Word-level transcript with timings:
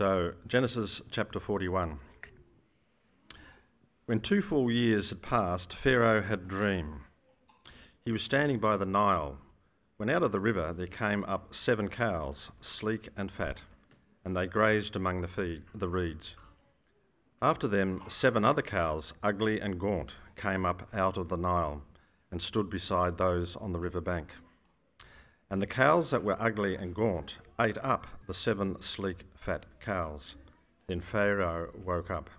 So, 0.00 0.32
Genesis 0.46 1.02
chapter 1.10 1.38
41. 1.38 1.98
When 4.06 4.20
two 4.20 4.40
full 4.40 4.70
years 4.70 5.10
had 5.10 5.20
passed, 5.20 5.74
Pharaoh 5.74 6.22
had 6.22 6.38
a 6.38 6.44
dream. 6.44 7.02
He 8.02 8.10
was 8.10 8.22
standing 8.22 8.60
by 8.60 8.78
the 8.78 8.86
Nile 8.86 9.36
when 9.98 10.08
out 10.08 10.22
of 10.22 10.32
the 10.32 10.40
river 10.40 10.72
there 10.72 10.86
came 10.86 11.22
up 11.24 11.54
seven 11.54 11.88
cows, 11.88 12.50
sleek 12.62 13.10
and 13.14 13.30
fat, 13.30 13.60
and 14.24 14.34
they 14.34 14.46
grazed 14.46 14.96
among 14.96 15.20
the, 15.20 15.28
feed, 15.28 15.64
the 15.74 15.90
reeds. 15.90 16.34
After 17.42 17.68
them, 17.68 18.02
seven 18.08 18.42
other 18.42 18.62
cows, 18.62 19.12
ugly 19.22 19.60
and 19.60 19.78
gaunt, 19.78 20.14
came 20.34 20.64
up 20.64 20.88
out 20.94 21.18
of 21.18 21.28
the 21.28 21.36
Nile 21.36 21.82
and 22.30 22.40
stood 22.40 22.70
beside 22.70 23.18
those 23.18 23.54
on 23.54 23.74
the 23.74 23.78
river 23.78 24.00
bank. 24.00 24.32
And 25.50 25.60
the 25.60 25.66
cows 25.66 26.10
that 26.10 26.22
were 26.22 26.40
ugly 26.40 26.76
and 26.76 26.94
gaunt 26.94 27.38
ate 27.60 27.78
up 27.78 28.06
the 28.28 28.34
seven 28.34 28.80
sleek, 28.80 29.24
fat 29.34 29.66
cows. 29.80 30.36
Then 30.86 31.00
Pharaoh 31.00 31.70
woke 31.84 32.10
up. 32.10 32.30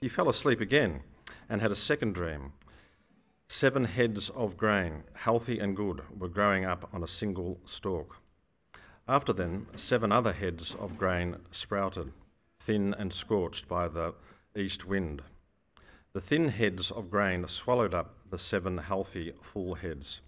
He 0.00 0.08
fell 0.08 0.28
asleep 0.28 0.60
again 0.60 1.02
and 1.48 1.60
had 1.60 1.70
a 1.70 1.76
second 1.76 2.14
dream. 2.14 2.52
Seven 3.48 3.84
heads 3.84 4.30
of 4.30 4.56
grain, 4.56 5.04
healthy 5.14 5.58
and 5.58 5.76
good, 5.76 6.02
were 6.18 6.28
growing 6.28 6.64
up 6.64 6.88
on 6.92 7.02
a 7.02 7.08
single 7.08 7.60
stalk. 7.64 8.16
After 9.06 9.32
them, 9.32 9.68
seven 9.76 10.10
other 10.10 10.32
heads 10.32 10.74
of 10.74 10.98
grain 10.98 11.36
sprouted, 11.52 12.12
thin 12.58 12.94
and 12.98 13.12
scorched 13.12 13.68
by 13.68 13.86
the 13.86 14.14
east 14.56 14.84
wind. 14.84 15.22
The 16.12 16.20
thin 16.20 16.48
heads 16.48 16.90
of 16.90 17.10
grain 17.10 17.46
swallowed 17.46 17.94
up 17.94 18.16
the 18.30 18.38
seven 18.38 18.78
healthy, 18.78 19.32
full 19.42 19.74
heads. 19.76 20.22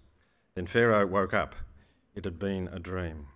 Then 0.59 0.67
Pharaoh 0.67 1.07
woke 1.07 1.33
up. 1.33 1.55
It 2.15 2.25
had 2.25 2.37
been 2.37 2.67
a 2.67 2.79
dream. 2.79 3.27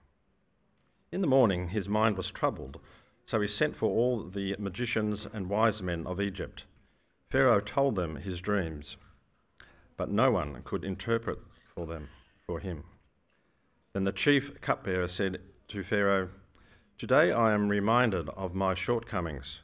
In 1.09 1.22
the 1.22 1.26
morning, 1.26 1.70
his 1.70 1.88
mind 1.88 2.18
was 2.18 2.30
troubled, 2.30 2.81
so 3.23 3.40
he 3.40 3.48
sent 3.48 3.77
for 3.77 3.90
all 3.90 4.23
the 4.23 4.58
magicians 4.59 5.26
and 5.31 5.48
wise 5.48 5.81
men 5.81 6.06
of 6.06 6.20
Egypt. 6.20 6.66
Pharaoh 7.30 7.62
told 7.62 7.95
them 7.95 8.17
his 8.17 8.42
dreams, 8.42 8.97
but 9.95 10.12
no 10.12 10.31
one 10.31 10.64
could 10.66 10.84
interpret 10.84 11.39
for 11.73 11.88
them 11.88 12.09
for 12.45 12.59
him. 12.59 12.84
Then 13.94 14.03
the 14.03 14.12
chief 14.12 14.59
cupbearer 14.59 15.08
said 15.08 15.40
to 15.69 15.81
Pharaoh, 15.81 16.28
Today 16.97 17.31
I 17.31 17.53
am 17.53 17.69
reminded 17.69 18.28
of 18.31 18.53
my 18.53 18.73
shortcomings. 18.73 19.62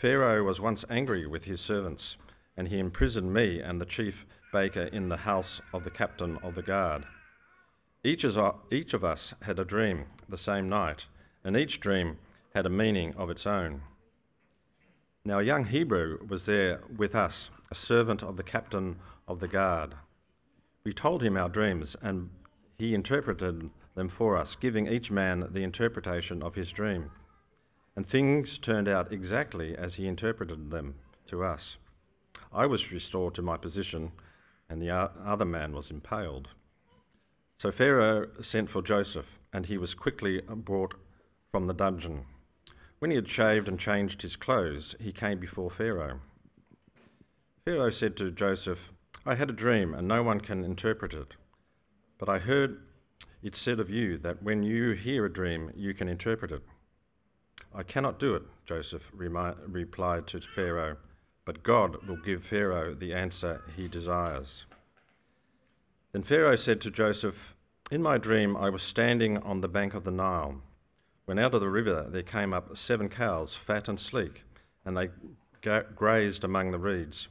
Pharaoh 0.00 0.42
was 0.42 0.60
once 0.60 0.84
angry 0.90 1.28
with 1.28 1.44
his 1.44 1.60
servants, 1.60 2.16
and 2.56 2.66
he 2.66 2.80
imprisoned 2.80 3.32
me 3.32 3.60
and 3.60 3.80
the 3.80 3.86
chief 3.86 4.26
baker 4.52 4.82
in 4.82 5.08
the 5.08 5.18
house 5.18 5.60
of 5.72 5.84
the 5.84 5.90
captain 5.90 6.38
of 6.42 6.54
the 6.54 6.62
guard. 6.62 7.04
Each, 8.04 8.24
of 8.24 9.04
us 9.04 9.34
had 9.42 9.58
a 9.58 9.64
dream 9.64 10.06
the 10.28 10.36
same 10.36 10.68
night, 10.68 11.06
and 11.44 11.56
each 11.56 11.80
dream 11.80 12.18
had 12.54 12.64
a 12.64 12.70
meaning 12.70 13.14
of 13.16 13.30
its 13.30 13.46
own. 13.46 13.82
Now, 15.24 15.40
a 15.40 15.44
young 15.44 15.66
Hebrew 15.66 16.18
was 16.26 16.46
there 16.46 16.80
with 16.96 17.14
us, 17.14 17.50
a 17.70 17.74
servant 17.74 18.22
of 18.22 18.36
the 18.36 18.42
captain 18.42 18.96
of 19.26 19.40
the 19.40 19.48
guard. 19.48 19.94
We 20.84 20.92
told 20.92 21.22
him 21.22 21.36
our 21.36 21.48
dreams, 21.48 21.96
and 22.00 22.30
he 22.78 22.94
interpreted 22.94 23.70
them 23.94 24.08
for 24.08 24.36
us, 24.36 24.54
giving 24.54 24.86
each 24.86 25.10
man 25.10 25.48
the 25.50 25.64
interpretation 25.64 26.42
of 26.42 26.54
his 26.54 26.70
dream. 26.70 27.10
And 27.96 28.06
things 28.06 28.58
turned 28.58 28.88
out 28.88 29.12
exactly 29.12 29.76
as 29.76 29.96
he 29.96 30.06
interpreted 30.06 30.70
them 30.70 30.94
to 31.26 31.42
us. 31.42 31.78
I 32.52 32.66
was 32.66 32.92
restored 32.92 33.34
to 33.34 33.42
my 33.42 33.56
position 33.56 34.12
and 34.68 34.82
the 34.82 34.90
other 34.90 35.44
man 35.44 35.72
was 35.72 35.90
impaled. 35.90 36.48
So 37.58 37.72
Pharaoh 37.72 38.28
sent 38.40 38.70
for 38.70 38.82
Joseph, 38.82 39.40
and 39.52 39.66
he 39.66 39.78
was 39.78 39.94
quickly 39.94 40.40
brought 40.48 40.94
from 41.50 41.66
the 41.66 41.74
dungeon. 41.74 42.26
When 42.98 43.10
he 43.10 43.16
had 43.16 43.28
shaved 43.28 43.68
and 43.68 43.78
changed 43.78 44.22
his 44.22 44.36
clothes, 44.36 44.94
he 45.00 45.12
came 45.12 45.38
before 45.38 45.70
Pharaoh. 45.70 46.20
Pharaoh 47.64 47.90
said 47.90 48.16
to 48.16 48.30
Joseph, 48.30 48.92
I 49.26 49.34
had 49.34 49.50
a 49.50 49.54
dream, 49.54 49.94
and 49.94 50.06
no 50.06 50.22
one 50.22 50.40
can 50.40 50.64
interpret 50.64 51.14
it. 51.14 51.34
But 52.18 52.28
I 52.28 52.38
heard 52.38 52.80
it 53.42 53.56
said 53.56 53.78
of 53.78 53.90
you 53.90 54.18
that 54.18 54.42
when 54.42 54.62
you 54.62 54.92
hear 54.92 55.24
a 55.24 55.32
dream, 55.32 55.70
you 55.74 55.94
can 55.94 56.08
interpret 56.08 56.50
it. 56.50 56.62
I 57.74 57.82
cannot 57.82 58.18
do 58.18 58.34
it, 58.34 58.42
Joseph 58.66 59.10
remi- 59.14 59.54
replied 59.66 60.26
to 60.28 60.40
Pharaoh 60.40 60.96
but 61.48 61.62
God 61.62 62.06
will 62.06 62.18
give 62.18 62.42
Pharaoh 62.42 62.92
the 62.92 63.14
answer 63.14 63.62
he 63.74 63.88
desires. 63.88 64.66
Then 66.12 66.22
Pharaoh 66.22 66.56
said 66.56 66.78
to 66.82 66.90
Joseph, 66.90 67.54
In 67.90 68.02
my 68.02 68.18
dream 68.18 68.54
I 68.54 68.68
was 68.68 68.82
standing 68.82 69.38
on 69.38 69.62
the 69.62 69.66
bank 69.66 69.94
of 69.94 70.04
the 70.04 70.10
Nile, 70.10 70.60
when 71.24 71.38
out 71.38 71.54
of 71.54 71.62
the 71.62 71.70
river 71.70 72.06
there 72.06 72.22
came 72.22 72.52
up 72.52 72.76
seven 72.76 73.08
cows, 73.08 73.56
fat 73.56 73.88
and 73.88 73.98
sleek, 73.98 74.44
and 74.84 74.94
they 74.94 75.08
grazed 75.96 76.44
among 76.44 76.70
the 76.70 76.78
reeds. 76.78 77.28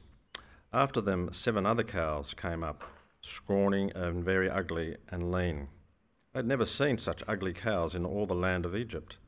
After 0.72 1.00
them, 1.00 1.28
seven 1.30 1.64
other 1.64 1.84
cows 1.84 2.34
came 2.34 2.64
up, 2.64 2.82
scrawny 3.20 3.92
and 3.94 4.24
very 4.24 4.50
ugly 4.50 4.96
and 5.10 5.30
lean. 5.30 5.68
I 6.34 6.38
had 6.38 6.46
never 6.48 6.66
seen 6.66 6.98
such 6.98 7.22
ugly 7.28 7.52
cows 7.52 7.94
in 7.94 8.04
all 8.04 8.26
the 8.26 8.34
land 8.34 8.66
of 8.66 8.74
Egypt. 8.74 9.18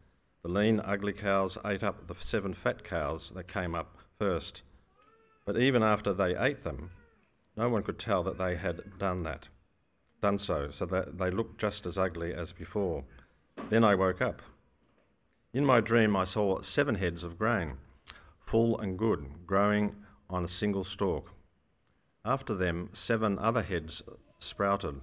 The 0.43 0.49
lean, 0.49 0.81
ugly 0.81 1.13
cows 1.13 1.59
ate 1.65 1.85
up 1.85 2.09
the 2.09 2.17
seven 2.19 2.55
fat 2.55 2.83
cows 2.83 3.31
that 3.37 3.47
came 3.47 3.77
up 3.77 3.97
first 4.19 4.63
but 5.53 5.61
even 5.61 5.83
after 5.83 6.13
they 6.13 6.37
ate 6.37 6.61
them, 6.61 6.93
no 7.57 7.69
one 7.69 7.83
could 7.83 7.99
tell 7.99 8.23
that 8.23 8.39
they 8.39 8.55
had 8.55 8.97
done 9.01 9.25
that, 9.25 9.49
done 10.23 10.39
so, 10.39 10.71
so 10.71 10.87
that 10.87 11.19
they 11.19 11.29
looked 11.29 11.61
just 11.61 11.87
as 11.87 11.99
ugly 11.99 12.33
as 12.33 12.53
before. 12.53 13.03
Then 13.69 13.83
I 13.83 13.97
woke 13.97 14.23
up. 14.23 14.43
In 15.53 15.67
my 15.67 15.81
dream, 15.81 16.15
I 16.15 16.23
saw 16.23 16.61
seven 16.61 16.95
heads 16.95 17.25
of 17.25 17.37
grain, 17.37 17.79
full 18.39 18.79
and 18.79 18.97
good, 18.97 19.45
growing 19.45 19.97
on 20.29 20.45
a 20.45 20.49
single 20.49 20.85
stalk. 20.85 21.33
After 22.25 22.55
them, 22.55 22.91
seven 22.93 23.37
other 23.37 23.63
heads 23.63 24.03
sprouted, 24.39 25.01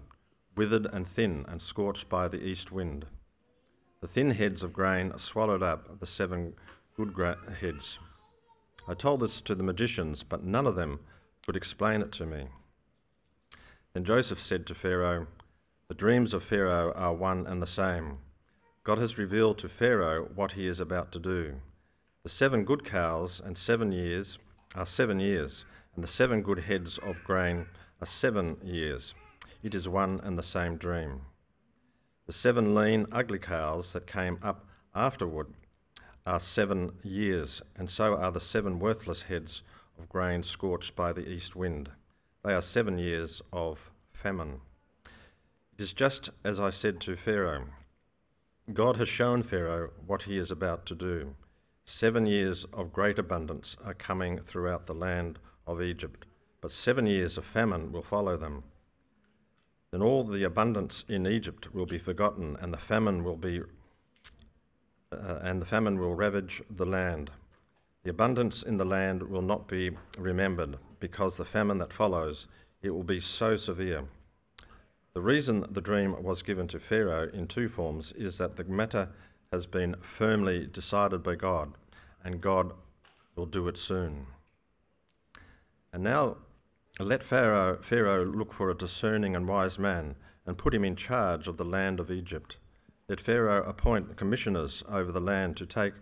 withered 0.56 0.86
and 0.86 1.06
thin, 1.06 1.44
and 1.50 1.62
scorched 1.62 2.08
by 2.08 2.30
the 2.30 2.42
east 2.42 2.72
wind. 2.72 3.06
The 4.00 4.08
thin 4.08 4.30
heads 4.30 4.64
of 4.64 4.72
grain 4.72 5.12
swallowed 5.18 5.62
up 5.62 6.00
the 6.00 6.06
seven 6.06 6.54
good 6.96 7.12
gra- 7.12 7.38
heads. 7.60 8.00
I 8.88 8.94
told 8.94 9.20
this 9.20 9.42
to 9.42 9.54
the 9.54 9.64
magicians, 9.64 10.24
but 10.24 10.46
none 10.46 10.66
of 10.66 10.76
them 10.76 11.02
could 11.46 11.58
explain 11.58 12.02
it 12.02 12.12
to 12.14 12.26
me. 12.26 12.48
Then 13.94 14.06
Joseph 14.06 14.40
said 14.40 14.66
to 14.68 14.76
Pharaoh, 14.76 15.28
The 15.90 15.94
dreams 15.96 16.34
of 16.34 16.44
Pharaoh 16.44 16.94
are 16.94 17.14
one 17.14 17.46
and 17.46 17.62
the 17.62 17.68
same. 17.68 18.20
God 18.84 18.98
has 19.00 19.18
revealed 19.18 19.58
to 19.58 19.68
Pharaoh 19.68 20.30
what 20.34 20.54
he 20.54 20.68
is 20.68 20.80
about 20.80 21.12
to 21.12 21.20
do. 21.20 21.56
The 22.24 22.30
seven 22.30 22.64
good 22.64 22.86
cows 22.86 23.42
and 23.44 23.58
seven 23.58 23.92
years 23.92 24.40
are 24.76 24.86
seven 24.86 25.20
years, 25.20 25.66
and 25.96 26.04
the 26.04 26.08
seven 26.08 26.42
good 26.42 26.60
heads 26.60 26.98
of 26.98 27.24
grain 27.24 27.66
are 28.00 28.08
seven 28.08 28.58
years. 28.64 29.14
It 29.64 29.76
is 29.76 29.90
one 29.90 30.22
and 30.24 30.38
the 30.38 30.44
same 30.44 30.78
dream. 30.78 31.22
The 32.26 32.34
seven 32.34 32.76
lean, 32.76 33.06
ugly 33.12 33.40
cows 33.40 33.92
that 33.94 34.08
came 34.08 34.40
up 34.42 34.66
afterward 34.94 35.48
are 36.28 36.42
seven 36.42 36.92
years, 37.04 37.62
and 37.78 37.90
so 37.90 38.18
are 38.18 38.32
the 38.32 38.40
seven 38.42 38.80
worthless 38.80 39.24
heads 39.24 39.62
of 39.98 40.10
grain 40.10 40.44
scorched 40.44 40.94
by 40.94 41.14
the 41.14 41.28
east 41.28 41.56
wind. 41.56 41.90
They 42.44 42.54
are 42.54 42.62
seven 42.62 42.98
years 42.98 43.42
of 43.54 43.90
famine. 44.12 44.60
It 45.74 45.82
is 45.82 45.94
just 45.94 46.30
as 46.44 46.60
I 46.60 46.70
said 46.70 47.00
to 47.02 47.16
Pharaoh 47.16 47.68
God 48.74 48.98
has 48.98 49.08
shown 49.08 49.44
Pharaoh 49.44 49.92
what 50.06 50.24
he 50.24 50.38
is 50.38 50.52
about 50.52 50.86
to 50.88 50.96
do. 50.96 51.36
Seven 51.86 52.26
years 52.26 52.66
of 52.74 52.92
great 52.92 53.18
abundance 53.18 53.78
are 53.86 53.94
coming 53.94 54.40
throughout 54.40 54.86
the 54.86 54.94
land 54.94 55.40
of 55.66 55.82
Egypt, 55.82 56.26
but 56.60 56.74
seven 56.74 57.06
years 57.06 57.38
of 57.38 57.46
famine 57.46 57.94
will 57.94 58.02
follow 58.02 58.36
them. 58.36 58.64
Then 59.92 60.02
all 60.02 60.26
the 60.26 60.44
abundance 60.44 61.06
in 61.08 61.26
Egypt 61.26 61.74
will 61.74 61.86
be 61.86 61.98
forgotten, 61.98 62.58
and 62.60 62.74
the 62.74 62.78
famine 62.78 63.24
will 63.24 63.38
be 63.38 63.62
uh, 65.12 65.40
and 65.42 65.62
the 65.62 65.66
famine 65.66 66.00
will 66.00 66.16
ravage 66.16 66.62
the 66.70 66.86
land. 66.86 67.32
The 68.04 68.10
abundance 68.10 68.64
in 68.64 68.78
the 68.78 68.86
land 68.86 69.24
will 69.24 69.42
not 69.42 69.68
be 69.68 69.92
remembered, 70.18 70.78
because 71.00 71.38
the 71.38 71.46
famine 71.46 71.78
that 71.80 71.94
follows 71.94 72.48
it 72.82 72.92
will 72.92 73.04
be 73.04 73.20
so 73.20 73.56
severe. 73.56 74.06
The 75.14 75.22
reason 75.22 75.66
the 75.70 75.82
dream 75.82 76.24
was 76.24 76.44
given 76.44 76.68
to 76.68 76.80
Pharaoh 76.80 77.30
in 77.34 77.48
two 77.48 77.68
forms 77.68 78.12
is 78.12 78.38
that 78.38 78.56
the 78.56 78.64
matter 78.64 79.10
has 79.52 79.66
been 79.66 79.96
firmly 80.02 80.68
decided 80.68 81.24
by 81.24 81.36
God, 81.36 81.74
and 82.24 82.40
God 82.42 82.74
will 83.36 83.46
do 83.46 83.68
it 83.68 83.78
soon. 83.78 84.28
And 85.92 86.04
now 86.04 86.38
let 87.00 87.24
Pharaoh, 87.24 87.78
Pharaoh 87.82 88.26
look 88.26 88.54
for 88.54 88.70
a 88.70 88.78
discerning 88.78 89.36
and 89.36 89.48
wise 89.48 89.80
man 89.80 90.16
and 90.46 90.58
put 90.58 90.74
him 90.74 90.84
in 90.84 90.96
charge 90.96 91.48
of 91.48 91.58
the 91.58 91.66
land 91.66 92.00
of 92.00 92.12
Egypt. 92.12 92.58
Let 93.10 93.22
Pharaoh 93.22 93.64
appoint 93.64 94.18
commissioners 94.18 94.84
over 94.90 95.14
the 95.14 95.22
land 95.22 95.56
to 95.58 95.66
take 95.66 95.94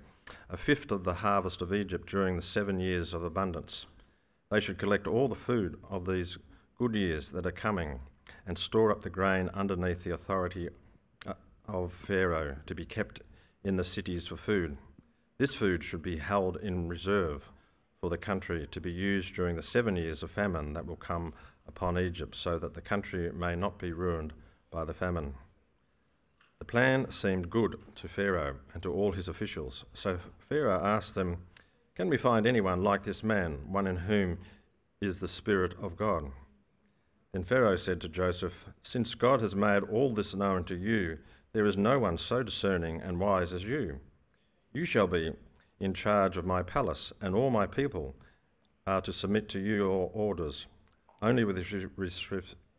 a 0.50 0.58
fifth 0.58 0.92
of 0.92 1.04
the 1.04 1.16
harvest 1.16 1.62
of 1.62 1.72
Egypt 1.72 2.10
during 2.10 2.36
the 2.36 2.42
seven 2.42 2.80
years 2.80 3.14
of 3.14 3.24
abundance. 3.24 3.86
They 4.50 4.60
should 4.60 4.80
collect 4.80 5.06
all 5.06 5.28
the 5.28 5.36
food 5.36 5.78
of 5.88 6.08
these 6.08 6.40
good 6.80 6.96
years 6.96 7.32
that 7.34 7.46
are 7.46 7.52
coming 7.52 8.00
and 8.48 8.58
store 8.58 8.92
up 8.92 9.04
the 9.04 9.12
grain 9.12 9.52
underneath 9.54 10.04
the 10.04 10.16
authority 10.16 10.70
uh, 11.28 11.34
of 11.68 11.94
Pharaoh 11.94 12.56
to 12.66 12.74
be 12.74 12.86
kept 12.86 13.22
in 13.64 13.76
the 13.76 13.84
cities 13.84 14.26
for 14.26 14.36
food. 14.36 14.76
This 15.38 15.54
food 15.54 15.84
should 15.84 16.02
be 16.02 16.18
held 16.18 16.58
in 16.58 16.88
reserve 16.88 17.52
for 18.02 18.10
the 18.10 18.18
country 18.18 18.68
to 18.72 18.82
be 18.82 18.92
used 18.92 19.36
during 19.36 19.56
the 19.56 19.62
seven 19.62 19.96
years 19.96 20.24
of 20.24 20.32
famine 20.32 20.74
that 20.74 20.88
will 20.88 20.96
come 20.96 21.36
upon 21.68 22.00
Egypt, 22.00 22.36
so 22.36 22.58
that 22.58 22.74
the 22.74 22.82
country 22.82 23.32
may 23.32 23.56
not 23.56 23.78
be 23.78 23.92
ruined 23.92 24.34
by 24.72 24.84
the 24.84 24.94
famine. 24.94 25.36
The 26.60 26.66
plan 26.66 27.12
seemed 27.12 27.50
good 27.50 27.78
to 27.96 28.08
Pharaoh 28.08 28.56
and 28.74 28.82
to 28.84 28.92
all 28.92 29.12
his 29.12 29.28
officials. 29.28 29.86
So 29.94 30.20
Pharaoh 30.40 30.84
asked 30.84 31.16
them, 31.16 31.44
Can 31.96 32.10
we 32.10 32.18
find 32.18 32.48
anyone 32.48 32.84
like 32.84 33.04
this 33.04 33.24
man, 33.24 33.72
one 33.72 33.88
in 33.88 33.98
whom 33.98 34.40
is 35.02 35.20
the 35.20 35.28
Spirit 35.28 35.76
of 35.82 35.98
God? 35.98 36.32
Then 37.34 37.44
Pharaoh 37.44 37.76
said 37.76 38.00
to 38.02 38.10
Joseph, 38.10 38.70
Since 38.82 39.16
God 39.16 39.42
has 39.42 39.56
made 39.56 39.84
all 39.84 40.14
this 40.14 40.34
known 40.34 40.64
to 40.66 40.76
you, 40.76 41.18
there 41.52 41.66
is 41.66 41.78
no 41.78 42.00
one 42.00 42.18
so 42.18 42.44
discerning 42.44 43.02
and 43.02 43.20
wise 43.20 43.52
as 43.52 43.64
you. 43.64 44.00
You 44.74 44.86
shall 44.86 45.08
be 45.08 45.34
in 45.80 45.94
charge 45.94 46.38
of 46.38 46.46
my 46.46 46.64
palace, 46.64 47.12
and 47.22 47.36
all 47.36 47.50
my 47.50 47.68
people 47.68 48.16
are 48.88 49.02
to 49.02 49.12
submit 49.12 49.50
to 49.50 49.60
your 49.60 50.10
orders. 50.14 50.68
Only 51.22 51.44
with, 51.44 51.58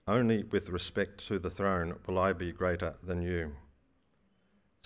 only 0.09 0.43
with 0.45 0.69
respect 0.71 1.27
to 1.27 1.39
the 1.39 1.51
throne 1.51 1.99
will 2.07 2.19
I 2.19 2.33
be 2.33 2.53
greater 2.53 2.95
than 3.03 3.23
you. 3.23 3.53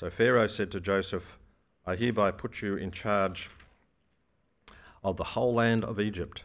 So 0.00 0.08
Pharaoh 0.08 0.46
said 0.46 0.70
to 0.70 0.80
Joseph, 0.80 1.36
I 1.84 1.94
hereby 1.94 2.30
put 2.30 2.62
you 2.62 2.74
in 2.74 2.90
charge 2.90 3.50
of 5.04 5.18
the 5.18 5.36
whole 5.36 5.52
land 5.52 5.84
of 5.84 6.00
Egypt. 6.00 6.44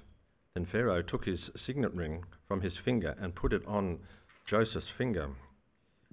Then 0.53 0.65
Pharaoh 0.65 1.01
took 1.01 1.23
his 1.23 1.51
signet 1.55 1.93
ring 1.93 2.25
from 2.45 2.59
his 2.59 2.75
finger 2.75 3.15
and 3.17 3.33
put 3.33 3.53
it 3.53 3.65
on 3.65 3.99
Joseph's 4.45 4.89
finger. 4.89 5.29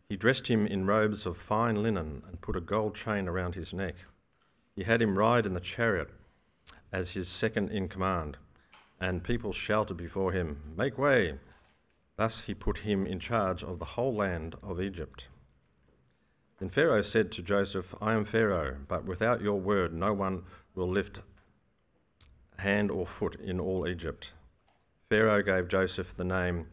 He 0.09 0.17
dressed 0.17 0.47
him 0.47 0.69
in 0.69 0.87
robes 0.87 1.27
of 1.27 1.37
fine 1.37 1.83
linen 1.83 2.23
and 2.29 2.41
put 2.41 2.55
a 2.55 2.61
gold 2.61 2.95
chain 2.95 3.27
around 3.27 3.57
his 3.57 3.75
neck. 3.75 3.97
He 4.77 4.85
had 4.85 5.03
him 5.03 5.19
ride 5.19 5.45
in 5.45 5.55
the 5.55 5.59
chariot 5.59 6.11
as 6.93 7.11
his 7.11 7.27
second 7.27 7.71
in 7.71 7.89
command, 7.89 8.37
and 9.01 9.25
people 9.25 9.53
shouted 9.53 9.97
before 9.97 10.31
him, 10.31 10.75
Make 10.77 10.97
way! 10.97 11.41
Thus 12.15 12.43
he 12.43 12.55
put 12.55 12.87
him 12.87 13.05
in 13.05 13.19
charge 13.19 13.65
of 13.65 13.81
the 13.81 13.97
whole 13.97 14.15
land 14.15 14.55
of 14.63 14.81
Egypt. 14.81 15.27
Then 16.63 16.71
Pharaoh 16.71 17.03
said 17.03 17.33
to 17.33 17.43
Joseph, 17.43 17.93
I 18.01 18.13
am 18.13 18.25
Pharaoh, 18.25 18.77
but 18.87 19.05
without 19.05 19.41
your 19.41 19.59
word 19.59 19.93
no 19.93 20.13
one 20.13 20.45
will 20.77 20.89
lift 20.89 21.19
hand 22.59 22.89
or 22.89 23.05
foot 23.05 23.35
in 23.35 23.59
all 23.59 23.85
Egypt. 23.89 24.33
Pharaoh 25.09 25.43
gave 25.43 25.67
Joseph 25.67 26.15
the 26.15 26.23
name 26.23 26.69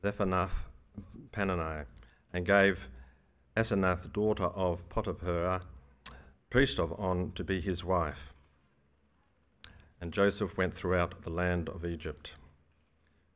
Zaphenath 0.00 0.68
Paneah 1.32 1.86
and 2.32 2.46
gave 2.46 2.88
Asenath, 3.56 4.12
daughter 4.12 4.44
of 4.44 4.88
Potiphar, 4.88 5.62
priest 6.48 6.78
of 6.78 6.92
On, 6.96 7.32
to 7.34 7.42
be 7.42 7.60
his 7.60 7.82
wife. 7.82 8.32
And 10.00 10.12
Joseph 10.12 10.56
went 10.56 10.72
throughout 10.72 11.22
the 11.24 11.30
land 11.30 11.68
of 11.68 11.84
Egypt. 11.84 12.34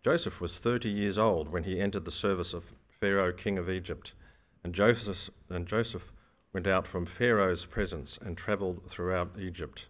Joseph 0.04 0.40
was 0.40 0.56
thirty 0.56 0.88
years 0.88 1.18
old 1.18 1.48
when 1.48 1.64
he 1.64 1.80
entered 1.80 2.04
the 2.04 2.12
service 2.12 2.54
of 2.54 2.74
Pharaoh, 3.00 3.32
king 3.32 3.58
of 3.58 3.68
Egypt. 3.68 4.12
And 4.62 4.74
Joseph, 4.74 5.30
and 5.48 5.66
Joseph 5.66 6.12
went 6.52 6.66
out 6.66 6.86
from 6.86 7.06
Pharaoh's 7.06 7.64
presence 7.64 8.18
and 8.20 8.36
travelled 8.36 8.82
throughout 8.88 9.36
Egypt. 9.38 9.86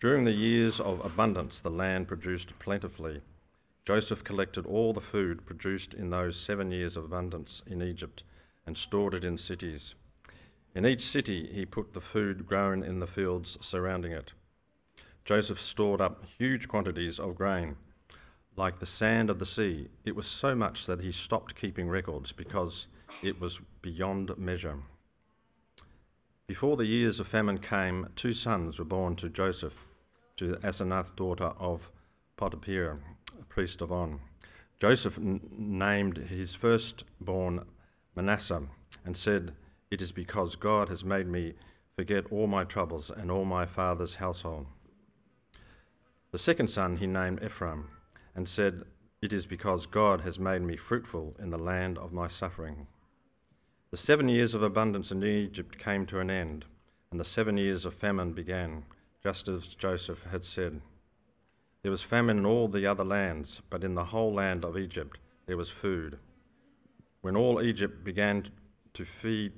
During 0.00 0.24
the 0.24 0.32
years 0.32 0.80
of 0.80 1.04
abundance, 1.04 1.60
the 1.60 1.70
land 1.70 2.06
produced 2.06 2.58
plentifully. 2.58 3.22
Joseph 3.84 4.22
collected 4.22 4.66
all 4.66 4.92
the 4.92 5.00
food 5.00 5.46
produced 5.46 5.94
in 5.94 6.10
those 6.10 6.38
seven 6.38 6.70
years 6.70 6.96
of 6.96 7.04
abundance 7.04 7.62
in 7.66 7.82
Egypt 7.82 8.22
and 8.66 8.76
stored 8.76 9.14
it 9.14 9.24
in 9.24 9.38
cities. 9.38 9.94
In 10.74 10.86
each 10.86 11.06
city, 11.06 11.50
he 11.52 11.64
put 11.64 11.94
the 11.94 12.00
food 12.00 12.46
grown 12.46 12.84
in 12.84 13.00
the 13.00 13.06
fields 13.06 13.58
surrounding 13.60 14.12
it. 14.12 14.34
Joseph 15.24 15.60
stored 15.60 16.00
up 16.00 16.24
huge 16.38 16.68
quantities 16.68 17.18
of 17.18 17.34
grain, 17.34 17.76
like 18.56 18.78
the 18.78 18.86
sand 18.86 19.30
of 19.30 19.38
the 19.38 19.46
sea. 19.46 19.88
It 20.04 20.14
was 20.14 20.26
so 20.26 20.54
much 20.54 20.86
that 20.86 21.00
he 21.00 21.10
stopped 21.10 21.56
keeping 21.56 21.88
records 21.88 22.32
because 22.32 22.86
it 23.22 23.40
was 23.40 23.60
beyond 23.82 24.36
measure. 24.36 24.78
Before 26.46 26.76
the 26.76 26.86
years 26.86 27.20
of 27.20 27.28
famine 27.28 27.58
came, 27.58 28.08
two 28.16 28.32
sons 28.32 28.78
were 28.78 28.84
born 28.84 29.16
to 29.16 29.28
Joseph, 29.28 29.86
to 30.36 30.54
Asenath, 30.62 31.14
daughter 31.14 31.52
of 31.58 31.90
Potiphar, 32.36 33.00
priest 33.48 33.82
of 33.82 33.92
On. 33.92 34.20
Joseph 34.80 35.18
n- 35.18 35.40
named 35.50 36.16
his 36.16 36.54
firstborn 36.54 37.66
Manasseh, 38.14 38.62
and 39.04 39.16
said, 39.16 39.52
It 39.90 40.00
is 40.00 40.12
because 40.12 40.56
God 40.56 40.88
has 40.88 41.04
made 41.04 41.26
me 41.26 41.54
forget 41.96 42.24
all 42.30 42.46
my 42.46 42.64
troubles 42.64 43.10
and 43.10 43.30
all 43.30 43.44
my 43.44 43.66
father's 43.66 44.14
household. 44.14 44.66
The 46.30 46.38
second 46.38 46.68
son 46.68 46.98
he 46.98 47.06
named 47.06 47.42
Ephraim, 47.42 47.88
and 48.34 48.48
said, 48.48 48.84
It 49.20 49.32
is 49.32 49.46
because 49.46 49.86
God 49.86 50.20
has 50.20 50.38
made 50.38 50.62
me 50.62 50.76
fruitful 50.76 51.36
in 51.38 51.50
the 51.50 51.58
land 51.58 51.98
of 51.98 52.12
my 52.12 52.28
suffering. 52.28 52.86
The 53.90 53.96
seven 53.96 54.28
years 54.28 54.52
of 54.52 54.62
abundance 54.62 55.10
in 55.10 55.24
Egypt 55.24 55.78
came 55.78 56.04
to 56.06 56.20
an 56.20 56.30
end, 56.30 56.66
and 57.10 57.18
the 57.18 57.24
seven 57.24 57.56
years 57.56 57.86
of 57.86 57.94
famine 57.94 58.34
began, 58.34 58.84
just 59.22 59.48
as 59.48 59.68
Joseph 59.68 60.24
had 60.24 60.44
said. 60.44 60.82
There 61.80 61.90
was 61.90 62.02
famine 62.02 62.36
in 62.36 62.44
all 62.44 62.68
the 62.68 62.86
other 62.86 63.04
lands, 63.04 63.62
but 63.70 63.82
in 63.82 63.94
the 63.94 64.06
whole 64.06 64.34
land 64.34 64.62
of 64.62 64.76
Egypt 64.76 65.18
there 65.46 65.56
was 65.56 65.70
food. 65.70 66.18
When 67.22 67.34
all 67.34 67.62
Egypt 67.62 68.04
began 68.04 68.44
to 68.92 69.04
feed, 69.06 69.52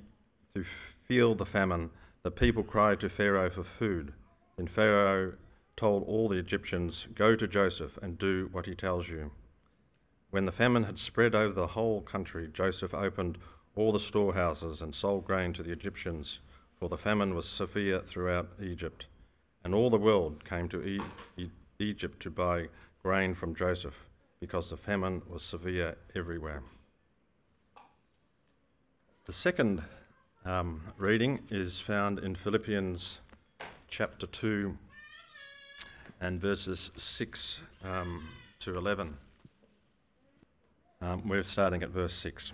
to 0.55 0.63
feel 0.63 1.35
the 1.35 1.45
famine, 1.45 1.89
the 2.23 2.31
people 2.31 2.63
cried 2.63 3.01
to 3.01 3.09
Pharaoh 3.09 3.49
for 3.49 3.63
food. 3.63 4.13
Then 4.55 4.67
Pharaoh 4.67 5.33
told 5.75 6.03
all 6.07 6.29
the 6.29 6.37
Egyptians, 6.37 7.05
Go 7.13 7.35
to 7.35 7.47
Joseph 7.49 7.97
and 8.01 8.17
do 8.17 8.47
what 8.53 8.65
he 8.65 8.75
tells 8.75 9.09
you. 9.09 9.31
When 10.29 10.45
the 10.45 10.53
famine 10.53 10.85
had 10.85 10.97
spread 10.97 11.35
over 11.35 11.53
the 11.53 11.67
whole 11.67 12.01
country, 12.01 12.47
Joseph 12.47 12.93
opened 12.93 13.37
all 13.75 13.91
the 13.91 13.99
storehouses 13.99 14.81
and 14.81 14.93
sold 14.93 15.25
grain 15.25 15.53
to 15.53 15.63
the 15.63 15.71
Egyptians, 15.71 16.39
for 16.79 16.89
the 16.89 16.97
famine 16.97 17.35
was 17.35 17.47
severe 17.47 17.99
throughout 17.99 18.49
Egypt. 18.61 19.07
And 19.63 19.73
all 19.73 19.89
the 19.89 19.97
world 19.97 20.43
came 20.43 20.67
to 20.69 20.83
e- 20.83 21.01
e- 21.37 21.51
Egypt 21.79 22.19
to 22.21 22.29
buy 22.29 22.67
grain 23.01 23.33
from 23.33 23.55
Joseph, 23.55 24.05
because 24.39 24.69
the 24.69 24.77
famine 24.77 25.21
was 25.29 25.43
severe 25.43 25.97
everywhere. 26.15 26.63
The 29.25 29.33
second 29.33 29.83
um, 30.43 30.81
reading 30.97 31.41
is 31.49 31.79
found 31.79 32.19
in 32.19 32.35
Philippians 32.35 33.19
chapter 33.87 34.25
2 34.25 34.77
and 36.19 36.41
verses 36.41 36.91
6 36.95 37.59
um, 37.83 38.29
to 38.59 38.77
11. 38.77 39.17
Um, 41.01 41.27
we're 41.27 41.43
starting 41.43 41.83
at 41.83 41.89
verse 41.89 42.13
6. 42.13 42.53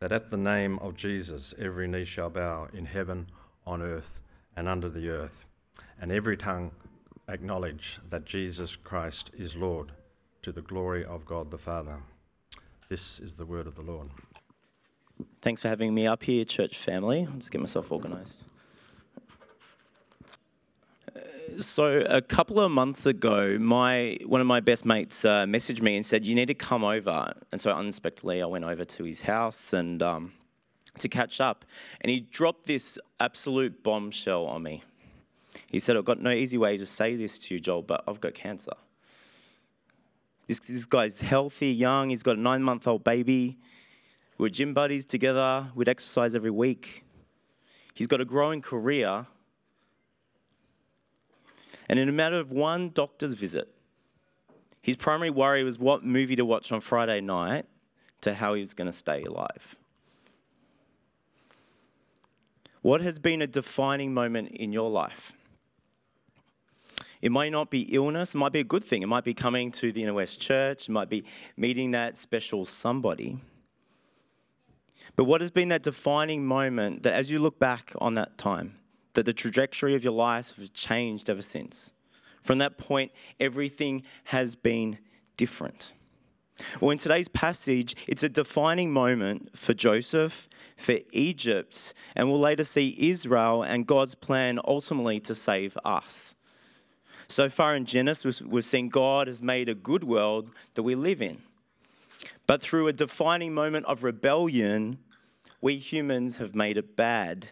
that 0.00 0.12
at 0.12 0.30
the 0.30 0.36
name 0.36 0.78
of 0.80 0.96
Jesus 0.96 1.54
every 1.58 1.88
knee 1.88 2.04
shall 2.04 2.30
bow 2.30 2.68
in 2.72 2.86
heaven, 2.86 3.28
on 3.66 3.82
earth, 3.82 4.20
and 4.56 4.68
under 4.68 4.88
the 4.88 5.08
earth, 5.08 5.46
and 6.00 6.12
every 6.12 6.36
tongue 6.36 6.70
acknowledge 7.28 7.98
that 8.08 8.24
Jesus 8.24 8.76
Christ 8.76 9.30
is 9.36 9.56
Lord, 9.56 9.92
to 10.42 10.52
the 10.52 10.62
glory 10.62 11.04
of 11.04 11.26
God 11.26 11.50
the 11.50 11.58
Father. 11.58 11.98
This 12.88 13.18
is 13.18 13.36
the 13.36 13.46
word 13.46 13.66
of 13.66 13.74
the 13.74 13.82
Lord. 13.82 14.10
Thanks 15.42 15.62
for 15.62 15.68
having 15.68 15.94
me 15.94 16.06
up 16.06 16.24
here, 16.24 16.44
church 16.44 16.76
family. 16.76 17.26
I'll 17.28 17.38
just 17.38 17.50
get 17.50 17.60
myself 17.60 17.90
organised. 17.90 18.44
So 21.60 22.00
a 22.08 22.20
couple 22.20 22.60
of 22.60 22.70
months 22.70 23.06
ago, 23.06 23.58
my 23.58 24.18
one 24.26 24.40
of 24.40 24.46
my 24.46 24.60
best 24.60 24.84
mates 24.84 25.24
uh, 25.24 25.44
messaged 25.44 25.80
me 25.80 25.96
and 25.96 26.04
said, 26.04 26.26
"You 26.26 26.34
need 26.34 26.46
to 26.46 26.54
come 26.54 26.84
over." 26.84 27.32
And 27.50 27.60
so 27.60 27.70
unexpectedly, 27.70 28.42
I 28.42 28.46
went 28.46 28.64
over 28.64 28.84
to 28.84 29.04
his 29.04 29.22
house 29.22 29.72
and 29.72 30.02
um, 30.02 30.32
to 30.98 31.08
catch 31.08 31.40
up. 31.40 31.64
And 32.00 32.10
he 32.10 32.20
dropped 32.20 32.66
this 32.66 32.98
absolute 33.20 33.82
bombshell 33.82 34.44
on 34.44 34.62
me. 34.62 34.82
He 35.68 35.80
said, 35.80 35.96
"I've 35.96 36.04
got 36.04 36.20
no 36.20 36.30
easy 36.30 36.58
way 36.58 36.76
to 36.76 36.86
say 36.86 37.16
this 37.16 37.38
to 37.40 37.54
you, 37.54 37.60
Joel, 37.60 37.82
but 37.82 38.04
I've 38.06 38.20
got 38.20 38.34
cancer." 38.34 38.72
This, 40.46 40.60
this 40.60 40.84
guy's 40.84 41.20
healthy, 41.20 41.72
young. 41.72 42.10
He's 42.10 42.22
got 42.22 42.36
a 42.36 42.40
nine-month-old 42.40 43.02
baby. 43.02 43.58
We're 44.38 44.48
gym 44.48 44.74
buddies 44.74 45.04
together. 45.04 45.72
We'd 45.74 45.88
exercise 45.88 46.36
every 46.36 46.52
week. 46.52 47.04
He's 47.94 48.06
got 48.06 48.20
a 48.20 48.24
growing 48.24 48.60
career, 48.62 49.26
And 51.88 51.98
in 51.98 52.08
a 52.08 52.12
matter 52.12 52.38
of 52.38 52.52
one 52.52 52.90
doctor's 52.90 53.34
visit, 53.34 53.68
his 54.82 54.96
primary 54.96 55.30
worry 55.30 55.64
was 55.64 55.78
what 55.78 56.04
movie 56.04 56.36
to 56.36 56.44
watch 56.44 56.70
on 56.70 56.80
Friday 56.80 57.20
night 57.20 57.66
to 58.20 58.34
how 58.34 58.54
he 58.54 58.60
was 58.60 58.74
going 58.74 58.86
to 58.86 58.92
stay 58.92 59.22
alive. 59.22 59.76
What 62.82 63.00
has 63.00 63.18
been 63.18 63.42
a 63.42 63.46
defining 63.46 64.14
moment 64.14 64.50
in 64.50 64.72
your 64.72 64.90
life? 64.90 65.32
It 67.20 67.32
might 67.32 67.50
not 67.50 67.70
be 67.70 67.82
illness, 67.92 68.34
it 68.34 68.38
might 68.38 68.52
be 68.52 68.60
a 68.60 68.64
good 68.64 68.84
thing. 68.84 69.02
It 69.02 69.08
might 69.08 69.24
be 69.24 69.34
coming 69.34 69.72
to 69.72 69.90
the 69.90 70.02
Inner 70.02 70.14
West 70.14 70.40
Church, 70.40 70.88
it 70.88 70.92
might 70.92 71.08
be 71.08 71.24
meeting 71.56 71.90
that 71.92 72.18
special 72.18 72.64
somebody. 72.64 73.38
But 75.16 75.24
what 75.24 75.40
has 75.40 75.50
been 75.50 75.68
that 75.70 75.82
defining 75.82 76.46
moment 76.46 77.02
that 77.02 77.14
as 77.14 77.30
you 77.30 77.38
look 77.38 77.58
back 77.58 77.92
on 77.98 78.14
that 78.14 78.38
time, 78.38 78.76
that 79.16 79.24
the 79.24 79.32
trajectory 79.32 79.94
of 79.94 80.04
your 80.04 80.12
life 80.12 80.54
has 80.56 80.68
changed 80.68 81.30
ever 81.30 81.42
since? 81.42 81.92
From 82.42 82.58
that 82.58 82.76
point, 82.76 83.12
everything 83.40 84.02
has 84.24 84.54
been 84.54 84.98
different. 85.38 85.92
Well, 86.80 86.90
in 86.90 86.98
today's 86.98 87.28
passage, 87.28 87.96
it's 88.06 88.22
a 88.22 88.28
defining 88.28 88.92
moment 88.92 89.56
for 89.56 89.72
Joseph, 89.72 90.48
for 90.76 90.98
Egypt, 91.12 91.94
and 92.14 92.28
we'll 92.28 92.40
later 92.40 92.64
see 92.64 92.94
Israel 92.98 93.62
and 93.62 93.86
God's 93.86 94.14
plan 94.14 94.60
ultimately 94.66 95.18
to 95.20 95.34
save 95.34 95.78
us. 95.82 96.34
So 97.26 97.48
far 97.48 97.74
in 97.74 97.86
Genesis, 97.86 98.42
we've 98.42 98.64
seen 98.64 98.90
God 98.90 99.28
has 99.28 99.42
made 99.42 99.70
a 99.70 99.74
good 99.74 100.04
world 100.04 100.50
that 100.74 100.82
we 100.82 100.94
live 100.94 101.22
in. 101.22 101.38
But 102.46 102.60
through 102.60 102.86
a 102.86 102.92
defining 102.92 103.54
moment 103.54 103.86
of 103.86 104.02
rebellion, 104.02 104.98
we 105.62 105.78
humans 105.78 106.36
have 106.36 106.54
made 106.54 106.76
it 106.76 106.96
bad. 106.96 107.48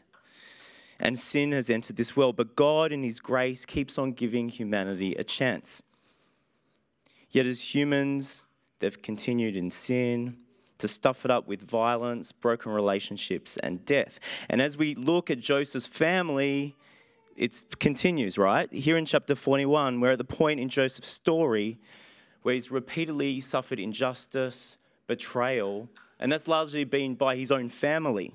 And 1.01 1.19
sin 1.19 1.53
has 1.53 1.69
entered 1.69 1.97
this 1.97 2.17
world. 2.17 2.37
But 2.37 2.57
God, 2.57 2.93
in 2.93 3.03
His 3.03 3.21
grace, 3.21 3.65
keeps 3.65 3.99
on 3.99 4.13
giving 4.13 4.49
humanity 4.49 5.15
a 5.15 5.25
chance. 5.25 5.83
Yet, 7.31 7.47
as 7.47 7.75
humans, 7.75 8.47
they've 8.79 9.01
continued 9.01 9.57
in 9.57 9.71
sin, 9.71 10.37
to 10.79 10.89
stuff 10.89 11.25
it 11.25 11.31
up 11.31 11.47
with 11.47 11.63
violence, 11.63 12.33
broken 12.33 12.73
relationships, 12.73 13.57
and 13.59 13.85
death. 13.85 14.19
And 14.49 14.61
as 14.61 14.77
we 14.77 14.95
look 14.95 15.31
at 15.31 15.41
Joseph's 15.41 15.87
family, 15.87 16.77
it 17.37 17.65
continues, 17.81 18.39
right? 18.39 18.73
Here 18.73 18.97
in 18.97 19.07
chapter 19.07 19.35
41, 19.35 20.01
we're 20.01 20.13
at 20.13 20.19
the 20.19 20.25
point 20.25 20.61
in 20.61 20.69
Joseph's 20.69 21.09
story 21.09 21.79
where 22.43 22.55
he's 22.55 22.71
repeatedly 22.71 23.41
suffered 23.41 23.81
injustice, 23.81 24.77
betrayal, 25.07 25.89
and 26.19 26.31
that's 26.31 26.47
largely 26.47 26.85
been 26.85 27.15
by 27.15 27.37
his 27.37 27.51
own 27.51 27.69
family. 27.69 28.35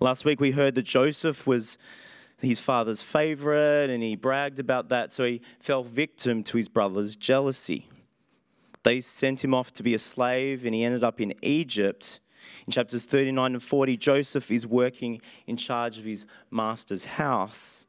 Last 0.00 0.24
week 0.24 0.40
we 0.40 0.52
heard 0.52 0.74
that 0.76 0.84
Joseph 0.84 1.46
was 1.46 1.76
his 2.40 2.58
father's 2.58 3.02
favorite 3.02 3.90
and 3.90 4.02
he 4.02 4.16
bragged 4.16 4.58
about 4.58 4.88
that, 4.88 5.12
so 5.12 5.24
he 5.24 5.42
fell 5.58 5.84
victim 5.84 6.42
to 6.44 6.56
his 6.56 6.68
brother's 6.68 7.16
jealousy. 7.16 7.86
They 8.82 9.02
sent 9.02 9.44
him 9.44 9.52
off 9.52 9.72
to 9.74 9.82
be 9.82 9.92
a 9.92 9.98
slave 9.98 10.64
and 10.64 10.74
he 10.74 10.84
ended 10.84 11.04
up 11.04 11.20
in 11.20 11.34
Egypt 11.42 12.20
in 12.66 12.72
chapters 12.72 13.04
39 13.04 13.52
and 13.52 13.62
40, 13.62 13.96
Joseph 13.96 14.50
is 14.50 14.66
working 14.66 15.20
in 15.46 15.56
charge 15.56 15.98
of 15.98 16.04
his 16.04 16.24
master's 16.50 17.04
house. 17.04 17.86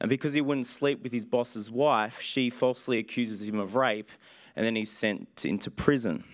And 0.00 0.08
because 0.08 0.34
he 0.34 0.40
wouldn't 0.40 0.66
sleep 0.66 1.02
with 1.02 1.12
his 1.12 1.24
boss's 1.24 1.70
wife, 1.70 2.20
she 2.20 2.50
falsely 2.50 2.98
accuses 2.98 3.48
him 3.48 3.58
of 3.58 3.74
rape, 3.74 4.10
and 4.56 4.64
then 4.64 4.76
he's 4.76 4.90
sent 4.90 5.44
into 5.44 5.70
prison. 5.70 6.24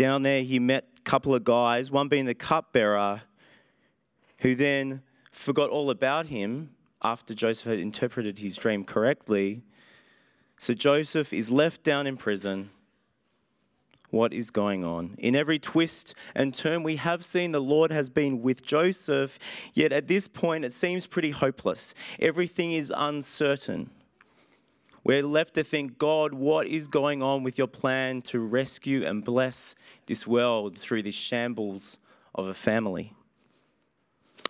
Down 0.00 0.22
there, 0.22 0.42
he 0.42 0.58
met 0.58 0.86
a 0.96 1.00
couple 1.02 1.34
of 1.34 1.44
guys, 1.44 1.90
one 1.90 2.08
being 2.08 2.24
the 2.24 2.32
cupbearer, 2.32 3.20
who 4.38 4.54
then 4.54 5.02
forgot 5.30 5.68
all 5.68 5.90
about 5.90 6.28
him 6.28 6.70
after 7.02 7.34
Joseph 7.34 7.66
had 7.66 7.78
interpreted 7.78 8.38
his 8.38 8.56
dream 8.56 8.82
correctly. 8.82 9.62
So 10.56 10.72
Joseph 10.72 11.34
is 11.34 11.50
left 11.50 11.82
down 11.82 12.06
in 12.06 12.16
prison 12.16 12.70
what 14.08 14.32
is 14.32 14.50
going 14.50 14.86
on. 14.86 15.16
In 15.18 15.36
every 15.36 15.58
twist 15.58 16.14
and 16.34 16.54
turn, 16.54 16.82
we 16.82 16.96
have 16.96 17.22
seen 17.22 17.52
the 17.52 17.60
Lord 17.60 17.92
has 17.92 18.08
been 18.08 18.40
with 18.40 18.62
Joseph, 18.62 19.38
yet 19.74 19.92
at 19.92 20.08
this 20.08 20.28
point 20.28 20.64
it 20.64 20.72
seems 20.72 21.06
pretty 21.06 21.32
hopeless. 21.32 21.92
Everything 22.18 22.72
is 22.72 22.90
uncertain. 22.96 23.90
We're 25.02 25.22
left 25.22 25.54
to 25.54 25.64
think, 25.64 25.98
God, 25.98 26.34
what 26.34 26.66
is 26.66 26.86
going 26.86 27.22
on 27.22 27.42
with 27.42 27.56
your 27.56 27.66
plan 27.66 28.20
to 28.22 28.38
rescue 28.38 29.04
and 29.04 29.24
bless 29.24 29.74
this 30.06 30.26
world 30.26 30.78
through 30.78 31.02
this 31.04 31.14
shambles 31.14 31.98
of 32.34 32.46
a 32.46 32.54
family? 32.54 33.14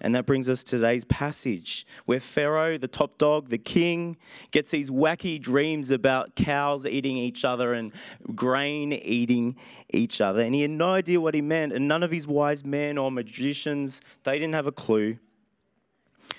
And 0.00 0.14
that 0.14 0.25
brings 0.25 0.49
us 0.49 0.64
to 0.64 0.76
today's 0.76 1.04
passage 1.04 1.87
where 2.07 2.21
Pharaoh, 2.21 2.78
the 2.78 2.88
top 2.88 3.19
dog, 3.19 3.50
the 3.50 3.59
king, 3.59 4.16
gets 4.50 4.71
these 4.71 4.90
wacky 4.90 5.40
dreams 5.40 5.90
about 5.90 6.35
cows 6.35 6.87
eating 6.87 7.19
each 7.19 7.45
other 7.45 7.75
and 7.75 7.92
grain 8.35 8.92
eating 8.92 9.57
each 9.90 10.21
other. 10.21 10.40
And 10.40 10.54
he 10.54 10.62
had 10.62 10.71
no 10.71 10.95
idea 10.95 11.21
what 11.21 11.35
he 11.35 11.42
meant, 11.42 11.73
and 11.73 11.87
none 11.87 12.02
of 12.02 12.11
his 12.11 12.26
wise 12.26 12.64
men 12.64 12.97
or 12.97 13.12
magicians, 13.12 14.00
they 14.25 14.38
didn't 14.38 14.54
have 14.54 14.66
a 14.66 14.73
clue. 14.73 15.19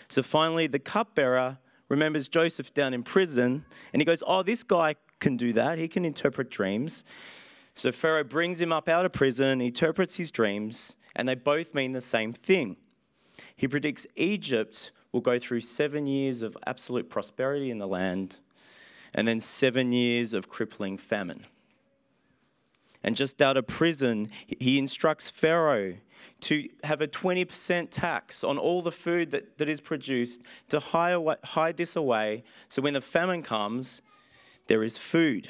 So 0.10 0.24
finally, 0.24 0.65
the 0.65 0.80
cupbearer 0.80 1.60
remembers 1.91 2.29
Joseph 2.29 2.74
down 2.74 2.93
in 2.93 3.03
prison, 3.03 3.65
and 3.91 4.01
he 4.01 4.05
goes, 4.05 4.24
Oh, 4.25 4.41
this 4.41 4.63
guy 4.63 4.95
can 5.19 5.36
do 5.36 5.51
that. 5.53 5.77
He 5.77 5.89
can 5.89 6.05
interpret 6.05 6.50
dreams. 6.50 7.03
So 7.74 7.91
Pharaoh 7.91 8.24
brings 8.24 8.62
him 8.62 8.71
up 8.71 8.88
out 8.88 9.05
of 9.05 9.12
prison, 9.12 9.60
interprets 9.60 10.15
his 10.15 10.31
dreams, 10.31 10.95
and 11.15 11.27
they 11.27 11.36
both 11.36 11.75
mean 11.75 11.91
the 11.91 12.01
same 12.01 12.31
thing. 12.31 12.77
He 13.55 13.67
predicts 13.67 14.07
Egypt 14.15 14.91
will 15.12 15.21
go 15.21 15.38
through 15.38 15.62
seven 15.62 16.07
years 16.07 16.41
of 16.41 16.57
absolute 16.65 17.10
prosperity 17.10 17.69
in 17.69 17.77
the 17.77 17.88
land 17.88 18.39
and 19.13 19.27
then 19.27 19.41
seven 19.41 19.91
years 19.91 20.33
of 20.33 20.48
crippling 20.48 20.98
famine. 20.98 21.45
And 23.03 23.17
just 23.17 23.41
out 23.41 23.57
of 23.57 23.67
prison, 23.67 24.29
he 24.48 24.79
instructs 24.79 25.29
Pharaoh 25.29 25.95
to 26.42 26.68
have 26.84 27.01
a 27.01 27.08
20% 27.08 27.90
tax 27.90 28.44
on 28.44 28.58
all 28.58 28.82
the 28.82 28.92
food 28.92 29.32
that, 29.32 29.58
that 29.58 29.70
is 29.70 29.80
produced 29.80 30.42
to 30.70 30.80
hide, 30.80 31.38
hide 31.44 31.78
this 31.78 31.96
away 31.96 32.44
so 32.70 32.82
when 32.82 32.94
the 32.94 33.01
famine 33.01 33.44
comes, 33.44 34.01
there 34.68 34.84
is 34.84 34.98
food. 34.98 35.50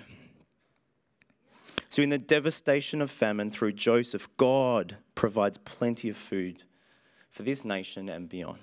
So, 1.90 2.02
in 2.02 2.10
the 2.10 2.18
devastation 2.18 3.02
of 3.02 3.12
famine 3.12 3.52
through 3.52 3.74
Joseph, 3.74 4.30
God 4.38 4.96
provides 5.14 5.58
plenty 5.58 6.08
of 6.10 6.16
food 6.16 6.64
for 7.30 7.44
this 7.44 7.66
nation 7.66 8.08
and 8.08 8.30
beyond. 8.30 8.60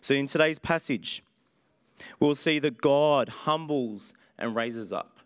So, 0.00 0.14
in 0.14 0.28
today's 0.28 0.60
passage, 0.60 1.24
we'll 2.20 2.36
see 2.36 2.60
that 2.60 2.80
God 2.80 3.28
humbles 3.28 4.12
and 4.38 4.54
raises 4.54 4.92
up. 4.92 5.18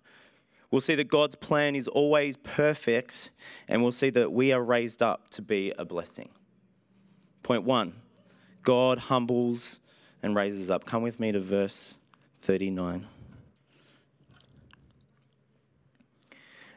We'll 0.76 0.82
see 0.82 0.94
that 0.96 1.08
God's 1.08 1.36
plan 1.36 1.74
is 1.74 1.88
always 1.88 2.36
perfect, 2.36 3.30
and 3.66 3.82
we'll 3.82 3.92
see 3.92 4.10
that 4.10 4.30
we 4.30 4.52
are 4.52 4.62
raised 4.62 5.02
up 5.02 5.30
to 5.30 5.40
be 5.40 5.72
a 5.78 5.86
blessing. 5.86 6.28
Point 7.42 7.64
one 7.64 7.94
God 8.60 8.98
humbles 8.98 9.80
and 10.22 10.36
raises 10.36 10.70
up. 10.70 10.84
Come 10.84 11.02
with 11.02 11.18
me 11.18 11.32
to 11.32 11.40
verse 11.40 11.94
39. 12.42 13.06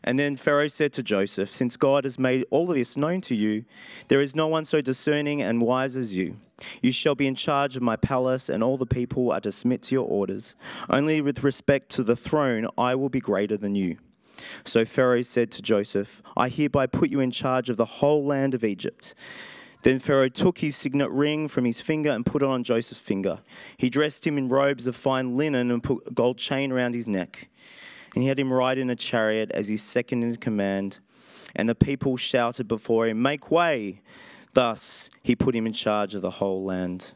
And 0.09 0.17
then 0.17 0.37
Pharaoh 0.37 0.69
said 0.69 0.91
to 0.93 1.03
Joseph, 1.03 1.51
Since 1.51 1.77
God 1.77 2.03
has 2.03 2.17
made 2.17 2.43
all 2.49 2.71
of 2.71 2.75
this 2.75 2.97
known 2.97 3.21
to 3.21 3.35
you, 3.35 3.65
there 4.07 4.21
is 4.21 4.35
no 4.35 4.47
one 4.47 4.65
so 4.65 4.81
discerning 4.81 5.39
and 5.39 5.61
wise 5.61 5.95
as 5.95 6.15
you. 6.15 6.37
You 6.81 6.91
shall 6.91 7.13
be 7.13 7.27
in 7.27 7.35
charge 7.35 7.75
of 7.75 7.83
my 7.83 7.95
palace, 7.95 8.49
and 8.49 8.63
all 8.63 8.75
the 8.75 8.87
people 8.87 9.31
are 9.31 9.39
to 9.41 9.51
submit 9.51 9.83
to 9.83 9.93
your 9.93 10.07
orders. 10.07 10.55
Only 10.89 11.21
with 11.21 11.43
respect 11.43 11.89
to 11.89 12.03
the 12.03 12.15
throne, 12.15 12.67
I 12.75 12.95
will 12.95 13.09
be 13.09 13.19
greater 13.19 13.55
than 13.55 13.75
you. 13.75 13.97
So 14.63 14.83
Pharaoh 14.83 15.21
said 15.21 15.51
to 15.51 15.61
Joseph, 15.61 16.23
I 16.35 16.49
hereby 16.49 16.87
put 16.87 17.11
you 17.11 17.19
in 17.19 17.29
charge 17.29 17.69
of 17.69 17.77
the 17.77 17.85
whole 17.85 18.25
land 18.25 18.55
of 18.55 18.63
Egypt. 18.63 19.13
Then 19.83 19.99
Pharaoh 19.99 20.27
took 20.27 20.57
his 20.57 20.75
signet 20.75 21.11
ring 21.11 21.47
from 21.47 21.65
his 21.65 21.81
finger 21.81 22.09
and 22.09 22.25
put 22.25 22.41
it 22.41 22.47
on 22.47 22.63
Joseph's 22.63 22.99
finger. 22.99 23.41
He 23.77 23.91
dressed 23.91 24.25
him 24.25 24.39
in 24.39 24.49
robes 24.49 24.87
of 24.87 24.95
fine 24.95 25.37
linen 25.37 25.69
and 25.69 25.83
put 25.83 26.07
a 26.07 26.11
gold 26.11 26.39
chain 26.39 26.71
around 26.71 26.95
his 26.95 27.07
neck 27.07 27.47
and 28.19 28.23
he 28.25 28.27
had 28.27 28.37
him 28.37 28.51
ride 28.51 28.77
in 28.77 28.89
a 28.89 28.97
chariot 28.97 29.49
as 29.51 29.69
his 29.69 29.81
second 29.81 30.23
in 30.23 30.35
command. 30.35 30.99
And 31.55 31.69
the 31.69 31.73
people 31.73 32.17
shouted 32.17 32.67
before 32.67 33.07
him, 33.07 33.21
Make 33.21 33.49
way! 33.49 34.01
Thus 34.51 35.09
he 35.23 35.37
put 35.37 35.55
him 35.55 35.65
in 35.65 35.71
charge 35.71 36.13
of 36.13 36.21
the 36.21 36.31
whole 36.31 36.65
land 36.65 37.13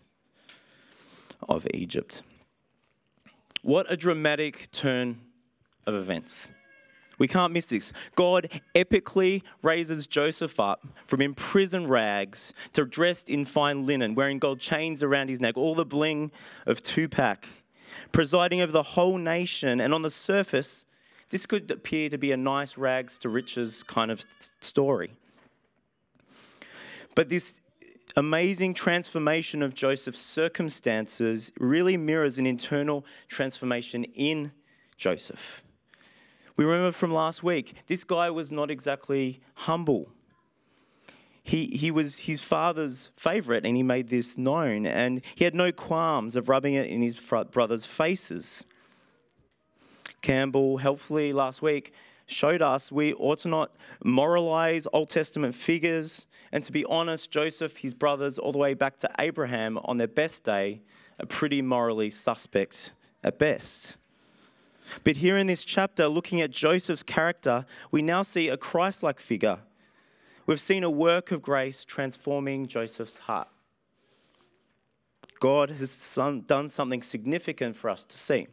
of 1.49 1.67
Egypt. 1.73 2.21
What 3.63 3.85
a 3.91 3.97
dramatic 3.97 4.71
turn 4.71 5.19
of 5.85 5.93
events. 5.93 6.51
We 7.17 7.27
can't 7.27 7.51
miss 7.51 7.65
this. 7.65 7.91
God 8.15 8.61
epically 8.73 9.41
raises 9.61 10.07
Joseph 10.07 10.57
up 10.57 10.87
from 11.05 11.19
imprisoned 11.19 11.89
rags 11.89 12.53
to 12.71 12.85
dressed 12.85 13.27
in 13.27 13.43
fine 13.43 13.85
linen, 13.85 14.15
wearing 14.15 14.39
gold 14.39 14.61
chains 14.61 15.03
around 15.03 15.27
his 15.27 15.41
neck, 15.41 15.57
all 15.57 15.75
the 15.75 15.83
bling 15.83 16.31
of 16.65 16.81
Tupac 16.81 17.45
presiding 18.13 18.61
over 18.61 18.71
the 18.71 18.83
whole 18.83 19.17
nation. 19.17 19.81
And 19.81 19.93
on 19.93 20.01
the 20.01 20.11
surface, 20.11 20.85
this 21.33 21.47
could 21.47 21.71
appear 21.71 22.09
to 22.09 22.17
be 22.19 22.31
a 22.31 22.37
nice 22.37 22.77
rags 22.77 23.17
to 23.17 23.27
riches 23.27 23.81
kind 23.81 24.11
of 24.11 24.23
story. 24.61 25.13
But 27.15 27.29
this 27.29 27.59
amazing 28.15 28.75
transformation 28.75 29.63
of 29.63 29.73
Joseph's 29.73 30.21
circumstances 30.21 31.51
really 31.59 31.97
mirrors 31.97 32.37
an 32.37 32.45
internal 32.45 33.03
transformation 33.27 34.03
in 34.13 34.51
Joseph. 34.95 35.63
We 36.55 36.65
remember 36.65 36.91
from 36.91 37.11
last 37.11 37.41
week, 37.41 37.77
this 37.87 38.03
guy 38.03 38.29
was 38.29 38.51
not 38.51 38.69
exactly 38.69 39.39
humble. 39.55 40.11
He, 41.41 41.65
he 41.65 41.89
was 41.89 42.19
his 42.19 42.41
father's 42.41 43.09
favorite 43.15 43.65
and 43.65 43.75
he 43.75 43.81
made 43.81 44.09
this 44.09 44.37
known, 44.37 44.85
and 44.85 45.19
he 45.33 45.45
had 45.45 45.55
no 45.55 45.71
qualms 45.71 46.35
of 46.35 46.47
rubbing 46.47 46.75
it 46.75 46.85
in 46.85 47.01
his 47.01 47.15
brothers' 47.15 47.87
faces. 47.87 48.65
Campbell, 50.23 50.77
helpfully 50.77 51.31
last 51.31 51.61
week, 51.61 51.93
showed 52.25 52.63
us 52.63 52.91
we 52.91 53.13
ought 53.13 53.37
to 53.39 53.49
not 53.49 53.75
moralize 54.03 54.87
Old 54.91 55.09
Testament 55.09 55.53
figures. 55.53 56.25
And 56.51 56.63
to 56.63 56.71
be 56.71 56.83
honest, 56.85 57.29
Joseph, 57.29 57.77
his 57.77 57.93
brothers, 57.93 58.39
all 58.39 58.51
the 58.51 58.57
way 58.57 58.73
back 58.73 58.97
to 58.99 59.11
Abraham 59.19 59.77
on 59.83 59.97
their 59.97 60.07
best 60.07 60.43
day, 60.43 60.81
are 61.19 61.27
pretty 61.27 61.61
morally 61.61 62.09
suspect 62.09 62.93
at 63.23 63.37
best. 63.37 63.97
But 65.03 65.17
here 65.17 65.37
in 65.37 65.47
this 65.47 65.63
chapter, 65.63 66.07
looking 66.07 66.41
at 66.41 66.51
Joseph's 66.51 67.03
character, 67.03 67.65
we 67.91 68.01
now 68.01 68.21
see 68.21 68.49
a 68.49 68.57
Christ 68.57 69.03
like 69.03 69.19
figure. 69.19 69.59
We've 70.45 70.59
seen 70.59 70.83
a 70.83 70.89
work 70.89 71.31
of 71.31 71.41
grace 71.41 71.85
transforming 71.85 72.67
Joseph's 72.67 73.17
heart. 73.17 73.47
God 75.39 75.71
has 75.71 76.17
done 76.45 76.69
something 76.69 77.01
significant 77.01 77.75
for 77.75 77.89
us 77.89 78.05
to 78.05 78.17
see. 78.17 78.47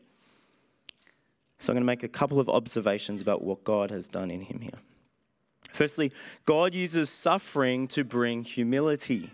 So 1.60 1.70
I'm 1.70 1.74
going 1.76 1.82
to 1.82 1.86
make 1.86 2.02
a 2.02 2.08
couple 2.08 2.40
of 2.40 2.48
observations 2.48 3.22
about 3.22 3.42
what 3.42 3.62
God 3.62 3.92
has 3.92 4.08
done 4.08 4.30
in 4.30 4.40
him 4.40 4.60
here. 4.60 4.80
Firstly, 5.70 6.10
God 6.46 6.74
uses 6.74 7.10
suffering 7.10 7.86
to 7.88 8.02
bring 8.02 8.42
humility. 8.42 9.30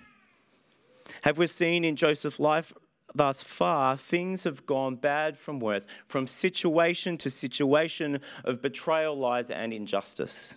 Have 1.22 1.38
we 1.38 1.46
seen 1.46 1.84
in 1.84 1.96
Joseph's 1.96 2.38
life 2.38 2.74
thus 3.14 3.42
far, 3.42 3.96
things 3.96 4.44
have 4.44 4.66
gone 4.66 4.96
bad 4.96 5.36
from 5.38 5.60
worse, 5.60 5.86
from 6.06 6.26
situation 6.26 7.16
to 7.18 7.30
situation 7.30 8.20
of 8.44 8.60
betrayal, 8.60 9.16
lies, 9.16 9.50
and 9.50 9.72
injustice. 9.72 10.54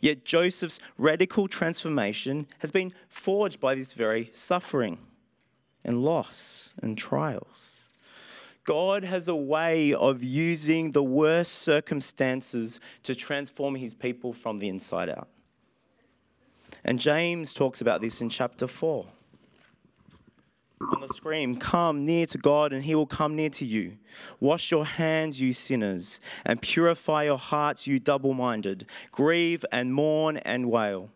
Yet 0.00 0.24
Joseph's 0.24 0.78
radical 0.96 1.48
transformation 1.48 2.46
has 2.60 2.70
been 2.70 2.92
forged 3.08 3.60
by 3.60 3.74
this 3.74 3.92
very 3.92 4.30
suffering 4.32 4.98
and 5.84 6.02
loss 6.02 6.70
and 6.82 6.96
trials. 6.96 7.73
God 8.64 9.04
has 9.04 9.28
a 9.28 9.34
way 9.34 9.92
of 9.92 10.22
using 10.22 10.92
the 10.92 11.02
worst 11.02 11.52
circumstances 11.52 12.80
to 13.02 13.14
transform 13.14 13.74
his 13.74 13.94
people 13.94 14.32
from 14.32 14.58
the 14.58 14.68
inside 14.68 15.08
out. 15.08 15.28
And 16.84 16.98
James 16.98 17.52
talks 17.52 17.80
about 17.80 18.00
this 18.00 18.20
in 18.20 18.28
chapter 18.28 18.66
4 18.66 19.06
on 20.92 21.00
the 21.00 21.08
screen, 21.08 21.56
Come 21.56 22.04
near 22.04 22.26
to 22.26 22.38
God, 22.38 22.72
and 22.72 22.84
he 22.84 22.94
will 22.94 23.06
come 23.06 23.36
near 23.36 23.50
to 23.50 23.64
you. 23.64 23.96
Wash 24.40 24.70
your 24.70 24.84
hands, 24.84 25.40
you 25.40 25.52
sinners, 25.52 26.20
and 26.44 26.60
purify 26.60 27.24
your 27.24 27.38
hearts, 27.38 27.86
you 27.86 27.98
double 27.98 28.34
minded. 28.34 28.86
Grieve 29.10 29.64
and 29.72 29.94
mourn 29.94 30.36
and 30.38 30.70
wail. 30.70 31.10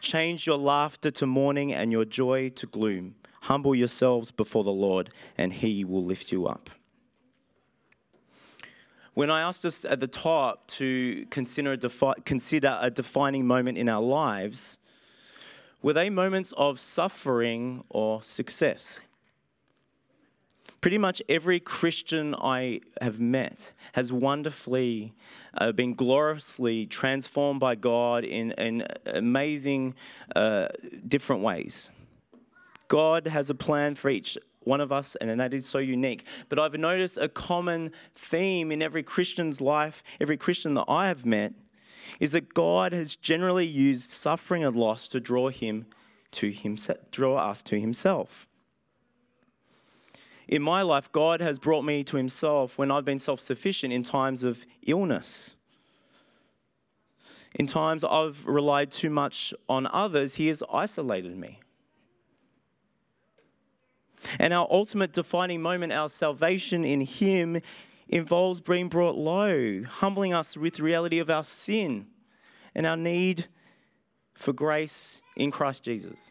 Change 0.00 0.46
your 0.46 0.58
laughter 0.58 1.10
to 1.10 1.26
mourning 1.26 1.72
and 1.72 1.92
your 1.92 2.04
joy 2.04 2.48
to 2.50 2.66
gloom. 2.66 3.14
Humble 3.42 3.74
yourselves 3.74 4.30
before 4.30 4.64
the 4.64 4.70
Lord, 4.70 5.10
and 5.36 5.52
he 5.52 5.84
will 5.84 6.04
lift 6.04 6.32
you 6.32 6.46
up. 6.46 6.70
When 9.18 9.30
I 9.32 9.40
asked 9.40 9.64
us 9.64 9.84
at 9.84 9.98
the 9.98 10.06
top 10.06 10.68
to 10.78 11.26
consider 11.28 11.72
a, 11.72 11.76
defi- 11.76 12.22
consider 12.24 12.78
a 12.80 12.88
defining 12.88 13.48
moment 13.48 13.76
in 13.76 13.88
our 13.88 14.00
lives, 14.00 14.78
were 15.82 15.92
they 15.92 16.08
moments 16.08 16.52
of 16.56 16.78
suffering 16.78 17.82
or 17.88 18.22
success? 18.22 19.00
Pretty 20.80 20.98
much 20.98 21.20
every 21.28 21.58
Christian 21.58 22.32
I 22.36 22.78
have 23.00 23.18
met 23.18 23.72
has 23.94 24.12
wonderfully 24.12 25.14
uh, 25.60 25.72
been 25.72 25.94
gloriously 25.94 26.86
transformed 26.86 27.58
by 27.58 27.74
God 27.74 28.22
in, 28.22 28.52
in 28.52 28.86
amazing 29.04 29.96
uh, 30.36 30.68
different 31.04 31.42
ways. 31.42 31.90
God 32.86 33.26
has 33.26 33.50
a 33.50 33.54
plan 33.56 33.96
for 33.96 34.10
each 34.10 34.38
one 34.64 34.80
of 34.80 34.92
us, 34.92 35.16
and 35.16 35.30
then 35.30 35.38
that 35.38 35.54
is 35.54 35.66
so 35.66 35.78
unique. 35.78 36.24
But 36.48 36.58
I've 36.58 36.74
noticed 36.74 37.18
a 37.18 37.28
common 37.28 37.92
theme 38.14 38.70
in 38.70 38.82
every 38.82 39.02
Christian's 39.02 39.60
life, 39.60 40.02
every 40.20 40.36
Christian 40.36 40.74
that 40.74 40.84
I 40.88 41.08
have 41.08 41.24
met, 41.24 41.52
is 42.20 42.32
that 42.32 42.54
God 42.54 42.92
has 42.92 43.16
generally 43.16 43.66
used 43.66 44.10
suffering 44.10 44.64
and 44.64 44.76
loss 44.76 45.08
to 45.08 45.20
draw 45.20 45.50
him 45.50 45.86
to 46.32 46.50
himself, 46.50 46.98
draw 47.10 47.38
us 47.38 47.62
to 47.62 47.80
himself. 47.80 48.46
In 50.46 50.62
my 50.62 50.82
life, 50.82 51.12
God 51.12 51.40
has 51.40 51.58
brought 51.58 51.82
me 51.82 52.02
to 52.04 52.16
himself 52.16 52.78
when 52.78 52.90
I've 52.90 53.04
been 53.04 53.18
self 53.18 53.40
sufficient 53.40 53.92
in 53.92 54.02
times 54.02 54.42
of 54.42 54.64
illness. 54.86 55.54
In 57.54 57.66
times 57.66 58.04
I've 58.04 58.46
relied 58.46 58.90
too 58.90 59.10
much 59.10 59.52
on 59.68 59.86
others, 59.86 60.36
He 60.36 60.48
has 60.48 60.62
isolated 60.72 61.36
me. 61.36 61.60
And 64.38 64.52
our 64.52 64.66
ultimate 64.70 65.12
defining 65.12 65.62
moment, 65.62 65.92
our 65.92 66.08
salvation 66.08 66.84
in 66.84 67.02
Him, 67.02 67.60
involves 68.08 68.60
being 68.60 68.88
brought 68.88 69.16
low, 69.16 69.82
humbling 69.84 70.32
us 70.32 70.56
with 70.56 70.76
the 70.76 70.82
reality 70.82 71.18
of 71.18 71.28
our 71.28 71.44
sin 71.44 72.06
and 72.74 72.86
our 72.86 72.96
need 72.96 73.46
for 74.34 74.52
grace 74.52 75.20
in 75.36 75.50
Christ 75.50 75.82
Jesus. 75.82 76.30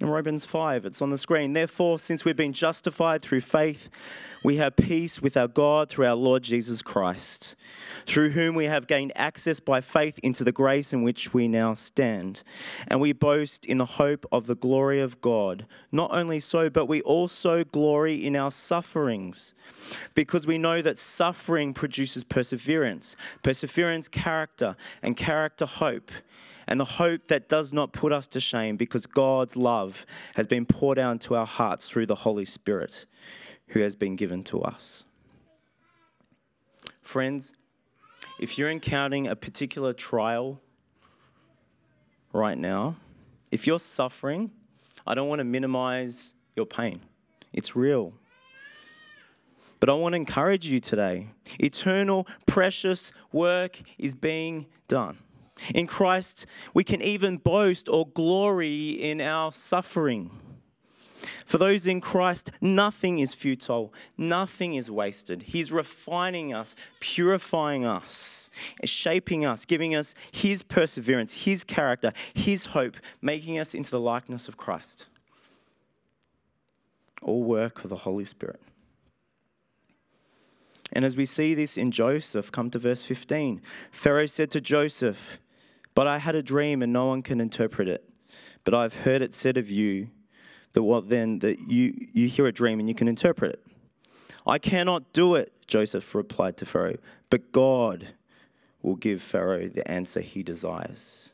In 0.00 0.08
Romans 0.08 0.44
5, 0.44 0.86
it's 0.86 1.00
on 1.00 1.10
the 1.10 1.18
screen. 1.18 1.52
Therefore, 1.52 2.00
since 2.00 2.24
we've 2.24 2.34
been 2.34 2.52
justified 2.52 3.22
through 3.22 3.42
faith, 3.42 3.88
we 4.42 4.56
have 4.56 4.74
peace 4.74 5.22
with 5.22 5.36
our 5.36 5.46
God 5.46 5.88
through 5.88 6.06
our 6.06 6.16
Lord 6.16 6.42
Jesus 6.42 6.82
Christ, 6.82 7.54
through 8.04 8.30
whom 8.30 8.56
we 8.56 8.64
have 8.64 8.88
gained 8.88 9.12
access 9.14 9.60
by 9.60 9.80
faith 9.80 10.18
into 10.18 10.42
the 10.42 10.50
grace 10.50 10.92
in 10.92 11.04
which 11.04 11.32
we 11.32 11.46
now 11.46 11.74
stand. 11.74 12.42
And 12.88 13.00
we 13.00 13.12
boast 13.12 13.64
in 13.64 13.78
the 13.78 13.86
hope 13.86 14.26
of 14.32 14.48
the 14.48 14.56
glory 14.56 15.00
of 15.00 15.20
God. 15.20 15.64
Not 15.92 16.10
only 16.10 16.40
so, 16.40 16.68
but 16.68 16.86
we 16.86 17.00
also 17.02 17.62
glory 17.62 18.16
in 18.26 18.34
our 18.34 18.50
sufferings, 18.50 19.54
because 20.12 20.44
we 20.44 20.58
know 20.58 20.82
that 20.82 20.98
suffering 20.98 21.72
produces 21.72 22.24
perseverance, 22.24 23.14
perseverance, 23.44 24.08
character, 24.08 24.74
and 25.02 25.16
character, 25.16 25.66
hope 25.66 26.10
and 26.66 26.80
the 26.80 26.84
hope 26.84 27.28
that 27.28 27.48
does 27.48 27.72
not 27.72 27.92
put 27.92 28.12
us 28.12 28.26
to 28.28 28.40
shame 28.40 28.76
because 28.76 29.06
God's 29.06 29.56
love 29.56 30.06
has 30.34 30.46
been 30.46 30.66
poured 30.66 30.98
out 30.98 31.12
into 31.12 31.34
our 31.34 31.46
hearts 31.46 31.88
through 31.88 32.06
the 32.06 32.16
Holy 32.16 32.44
Spirit 32.44 33.06
who 33.68 33.80
has 33.80 33.94
been 33.94 34.16
given 34.16 34.44
to 34.44 34.62
us. 34.62 35.04
Friends, 37.02 37.52
if 38.38 38.58
you're 38.58 38.70
encountering 38.70 39.26
a 39.26 39.36
particular 39.36 39.92
trial 39.92 40.60
right 42.32 42.58
now, 42.58 42.96
if 43.50 43.66
you're 43.66 43.78
suffering, 43.78 44.50
I 45.06 45.14
don't 45.14 45.28
want 45.28 45.40
to 45.40 45.44
minimize 45.44 46.34
your 46.56 46.66
pain. 46.66 47.00
It's 47.52 47.76
real. 47.76 48.14
But 49.80 49.90
I 49.90 49.92
want 49.92 50.14
to 50.14 50.16
encourage 50.16 50.66
you 50.66 50.80
today. 50.80 51.28
Eternal, 51.58 52.26
precious 52.46 53.12
work 53.32 53.80
is 53.98 54.14
being 54.14 54.66
done. 54.88 55.18
In 55.74 55.86
Christ, 55.86 56.46
we 56.72 56.84
can 56.84 57.00
even 57.00 57.36
boast 57.36 57.88
or 57.88 58.06
glory 58.08 58.90
in 58.90 59.20
our 59.20 59.52
suffering. 59.52 60.30
For 61.44 61.58
those 61.58 61.86
in 61.86 62.00
Christ, 62.00 62.50
nothing 62.60 63.18
is 63.18 63.34
futile, 63.34 63.92
nothing 64.16 64.74
is 64.74 64.90
wasted. 64.90 65.42
He's 65.42 65.72
refining 65.72 66.52
us, 66.52 66.74
purifying 67.00 67.84
us, 67.84 68.50
shaping 68.84 69.44
us, 69.44 69.64
giving 69.64 69.94
us 69.94 70.14
His 70.30 70.62
perseverance, 70.62 71.44
His 71.44 71.64
character, 71.64 72.12
His 72.34 72.66
hope, 72.66 72.96
making 73.22 73.58
us 73.58 73.74
into 73.74 73.90
the 73.90 74.00
likeness 74.00 74.48
of 74.48 74.56
Christ. 74.56 75.06
All 77.22 77.42
work 77.42 77.84
of 77.84 77.90
the 77.90 77.98
Holy 77.98 78.24
Spirit. 78.24 78.60
And 80.92 81.04
as 81.04 81.16
we 81.16 81.26
see 81.26 81.54
this 81.54 81.76
in 81.76 81.90
Joseph, 81.90 82.52
come 82.52 82.70
to 82.70 82.78
verse 82.78 83.02
15. 83.02 83.60
Pharaoh 83.90 84.26
said 84.26 84.50
to 84.52 84.60
Joseph, 84.60 85.38
but 85.94 86.06
I 86.06 86.18
had 86.18 86.34
a 86.34 86.42
dream 86.42 86.82
and 86.82 86.92
no 86.92 87.06
one 87.06 87.22
can 87.22 87.40
interpret 87.40 87.88
it. 87.88 88.08
But 88.64 88.74
I've 88.74 88.94
heard 88.94 89.22
it 89.22 89.34
said 89.34 89.56
of 89.56 89.70
you 89.70 90.08
that 90.72 90.82
what 90.82 91.08
then 91.08 91.38
that 91.40 91.58
you, 91.70 92.08
you 92.12 92.28
hear 92.28 92.46
a 92.46 92.52
dream 92.52 92.80
and 92.80 92.88
you 92.88 92.94
can 92.94 93.08
interpret 93.08 93.52
it. 93.52 93.64
I 94.46 94.58
cannot 94.58 95.12
do 95.12 95.34
it, 95.34 95.52
Joseph 95.66 96.14
replied 96.14 96.56
to 96.58 96.66
Pharaoh, 96.66 96.98
but 97.30 97.52
God 97.52 98.08
will 98.82 98.96
give 98.96 99.22
Pharaoh 99.22 99.68
the 99.68 99.88
answer 99.90 100.20
he 100.20 100.42
desires. 100.42 101.30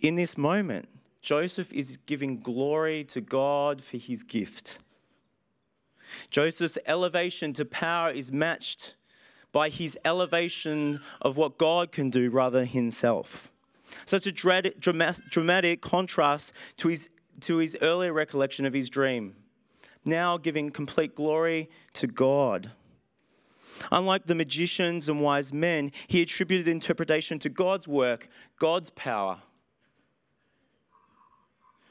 In 0.00 0.16
this 0.16 0.36
moment, 0.36 0.88
Joseph 1.22 1.72
is 1.72 1.96
giving 2.04 2.40
glory 2.40 3.02
to 3.04 3.20
God 3.20 3.82
for 3.82 3.96
his 3.96 4.22
gift. 4.22 4.78
Joseph's 6.30 6.78
elevation 6.86 7.52
to 7.54 7.64
power 7.64 8.10
is 8.10 8.30
matched 8.30 8.94
by 9.52 9.68
his 9.68 9.98
elevation 10.04 11.00
of 11.22 11.36
what 11.36 11.58
God 11.58 11.92
can 11.92 12.10
do 12.10 12.30
rather 12.30 12.60
than 12.60 12.68
himself. 12.68 13.50
Such 14.04 14.26
a 14.26 14.32
dramatic 14.32 15.80
contrast 15.80 16.52
to 16.78 16.88
his, 16.88 17.08
to 17.40 17.58
his 17.58 17.76
earlier 17.80 18.12
recollection 18.12 18.66
of 18.66 18.74
his 18.74 18.90
dream, 18.90 19.36
now 20.04 20.36
giving 20.36 20.70
complete 20.70 21.14
glory 21.14 21.70
to 21.94 22.06
God. 22.06 22.72
Unlike 23.92 24.26
the 24.26 24.34
magicians 24.34 25.08
and 25.08 25.20
wise 25.20 25.52
men, 25.52 25.92
he 26.06 26.22
attributed 26.22 26.66
interpretation 26.66 27.38
to 27.38 27.48
God's 27.48 27.86
work, 27.86 28.28
God's 28.58 28.90
power. 28.90 29.38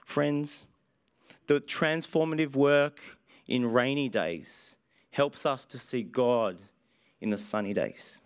Friends, 0.04 0.66
the 1.48 1.62
transformative 1.62 2.56
work 2.56 3.18
in 3.48 3.72
rainy 3.72 4.10
days 4.10 4.76
helps 5.12 5.46
us 5.46 5.64
to 5.66 5.78
see 5.78 6.04
God 6.04 6.58
in 7.22 7.30
the 7.30 7.38
sunny 7.38 7.74
days. 7.74 8.20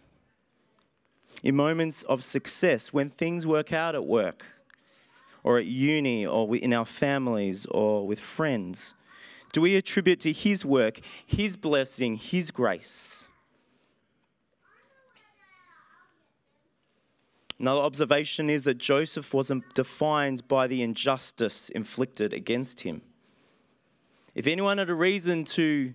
In 1.44 1.56
moments 1.56 2.04
of 2.04 2.24
success, 2.24 2.92
when 2.92 3.10
things 3.10 3.46
work 3.46 3.72
out 3.72 3.96
at 3.96 4.06
work, 4.06 4.46
or 5.44 5.58
at 5.58 5.66
uni, 5.66 6.26
or 6.26 6.54
in 6.56 6.74
our 6.74 6.86
families, 6.86 7.66
or 7.68 8.06
with 8.06 8.20
friends, 8.20 8.94
do 9.54 9.62
we 9.62 9.76
attribute 9.76 10.20
to 10.22 10.34
His 10.34 10.66
work, 10.66 11.00
His 11.26 11.56
blessing, 11.56 12.18
His 12.18 12.52
grace? 12.52 13.30
Another 17.60 17.82
observation 17.82 18.50
is 18.50 18.64
that 18.64 18.78
Joseph 18.78 19.34
wasn't 19.34 19.74
defined 19.76 20.48
by 20.48 20.66
the 20.66 20.82
injustice 20.82 21.68
inflicted 21.70 22.34
against 22.34 22.82
him. 22.82 23.02
If 24.34 24.48
anyone 24.48 24.78
had 24.78 24.90
a 24.90 24.96
reason 24.96 25.44
to 25.46 25.94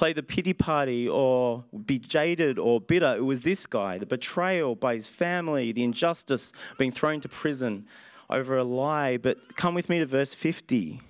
play 0.00 0.14
the 0.14 0.22
pity 0.22 0.54
party 0.54 1.06
or 1.06 1.62
be 1.84 1.98
jaded 1.98 2.58
or 2.58 2.80
bitter, 2.80 3.16
it 3.16 3.24
was 3.26 3.42
this 3.42 3.66
guy 3.66 3.98
the 3.98 4.06
betrayal 4.06 4.74
by 4.74 4.94
his 4.94 5.06
family, 5.06 5.72
the 5.72 5.84
injustice, 5.84 6.54
being 6.78 6.90
thrown 6.90 7.20
to 7.20 7.28
prison 7.28 7.84
over 8.30 8.56
a 8.56 8.64
lie. 8.64 9.18
But 9.18 9.56
come 9.58 9.74
with 9.74 9.90
me 9.90 9.98
to 9.98 10.06
verse 10.06 10.32
50. 10.32 11.02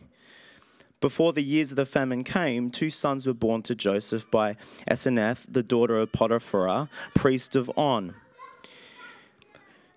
Before 1.00 1.32
the 1.32 1.40
years 1.40 1.70
of 1.70 1.76
the 1.76 1.86
famine 1.86 2.24
came, 2.24 2.68
two 2.68 2.90
sons 2.90 3.28
were 3.28 3.32
born 3.32 3.62
to 3.62 3.76
Joseph 3.76 4.28
by 4.28 4.56
Asenath, 4.90 5.46
the 5.48 5.62
daughter 5.62 5.96
of 5.96 6.10
Potiphar, 6.10 6.88
priest 7.14 7.54
of 7.54 7.70
On. 7.76 8.16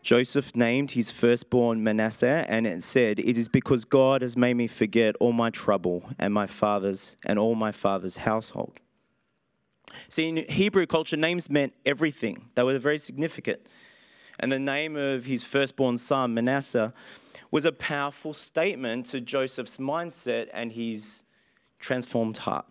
Joseph 0.03 0.53
named 0.53 0.91
his 0.91 1.11
firstborn 1.11 1.81
Manasseh, 1.81 2.45
and 2.49 2.67
it 2.67 2.83
said, 2.83 3.19
It 3.19 3.37
is 3.37 3.47
because 3.47 3.85
God 3.85 4.21
has 4.21 4.35
made 4.35 4.55
me 4.55 4.67
forget 4.67 5.15
all 5.21 5.31
my 5.31 5.49
trouble 5.49 6.03
and 6.19 6.33
my 6.33 6.45
father's 6.45 7.15
and 7.23 7.39
all 7.39 7.55
my 7.55 7.71
father's 7.71 8.17
household. 8.17 8.81
See, 10.09 10.27
in 10.27 10.37
Hebrew 10.49 10.85
culture, 10.87 11.15
names 11.15 11.49
meant 11.49 11.73
everything. 11.85 12.49
They 12.55 12.63
were 12.63 12.77
very 12.79 12.97
significant. 12.97 13.61
And 14.37 14.51
the 14.51 14.59
name 14.59 14.97
of 14.97 15.23
his 15.23 15.45
firstborn 15.45 15.97
son, 15.97 16.33
Manasseh, 16.33 16.93
was 17.49 17.63
a 17.63 17.71
powerful 17.71 18.33
statement 18.33 19.05
to 19.07 19.21
Joseph's 19.21 19.77
mindset 19.77 20.49
and 20.51 20.73
his 20.73 21.23
transformed 21.79 22.37
heart. 22.37 22.65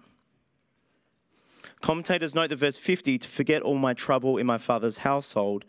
Commentators 1.82 2.34
note 2.34 2.48
the 2.48 2.56
verse 2.56 2.78
50 2.78 3.18
to 3.18 3.28
forget 3.28 3.60
all 3.60 3.76
my 3.76 3.92
trouble 3.92 4.38
in 4.38 4.46
my 4.46 4.56
father's 4.56 4.98
household 4.98 5.66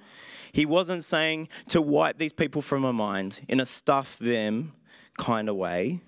he 0.54 0.68
wasn't 0.68 1.04
saying 1.04 1.50
to 1.70 1.82
wipe 1.82 2.20
these 2.20 2.32
people 2.32 2.62
from 2.62 2.84
my 2.84 2.92
mind 2.92 3.42
in 3.50 3.60
a 3.60 3.66
stuff 3.66 4.20
them 4.20 4.74
kind 5.18 5.50
of 5.50 5.56
way. 5.56 6.00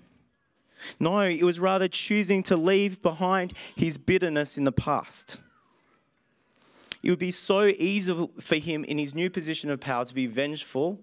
No, 1.00 1.20
it 1.20 1.42
was 1.42 1.58
rather 1.58 1.88
choosing 1.88 2.44
to 2.44 2.56
leave 2.56 3.02
behind 3.02 3.54
his 3.74 3.98
bitterness 3.98 4.56
in 4.56 4.62
the 4.62 4.72
past. 4.72 5.40
It 7.02 7.10
would 7.10 7.18
be 7.18 7.32
so 7.32 7.64
easy 7.66 8.28
for 8.40 8.56
him 8.56 8.84
in 8.84 8.98
his 8.98 9.14
new 9.14 9.28
position 9.28 9.68
of 9.68 9.80
power 9.80 10.04
to 10.04 10.14
be 10.14 10.28
vengeful, 10.28 11.00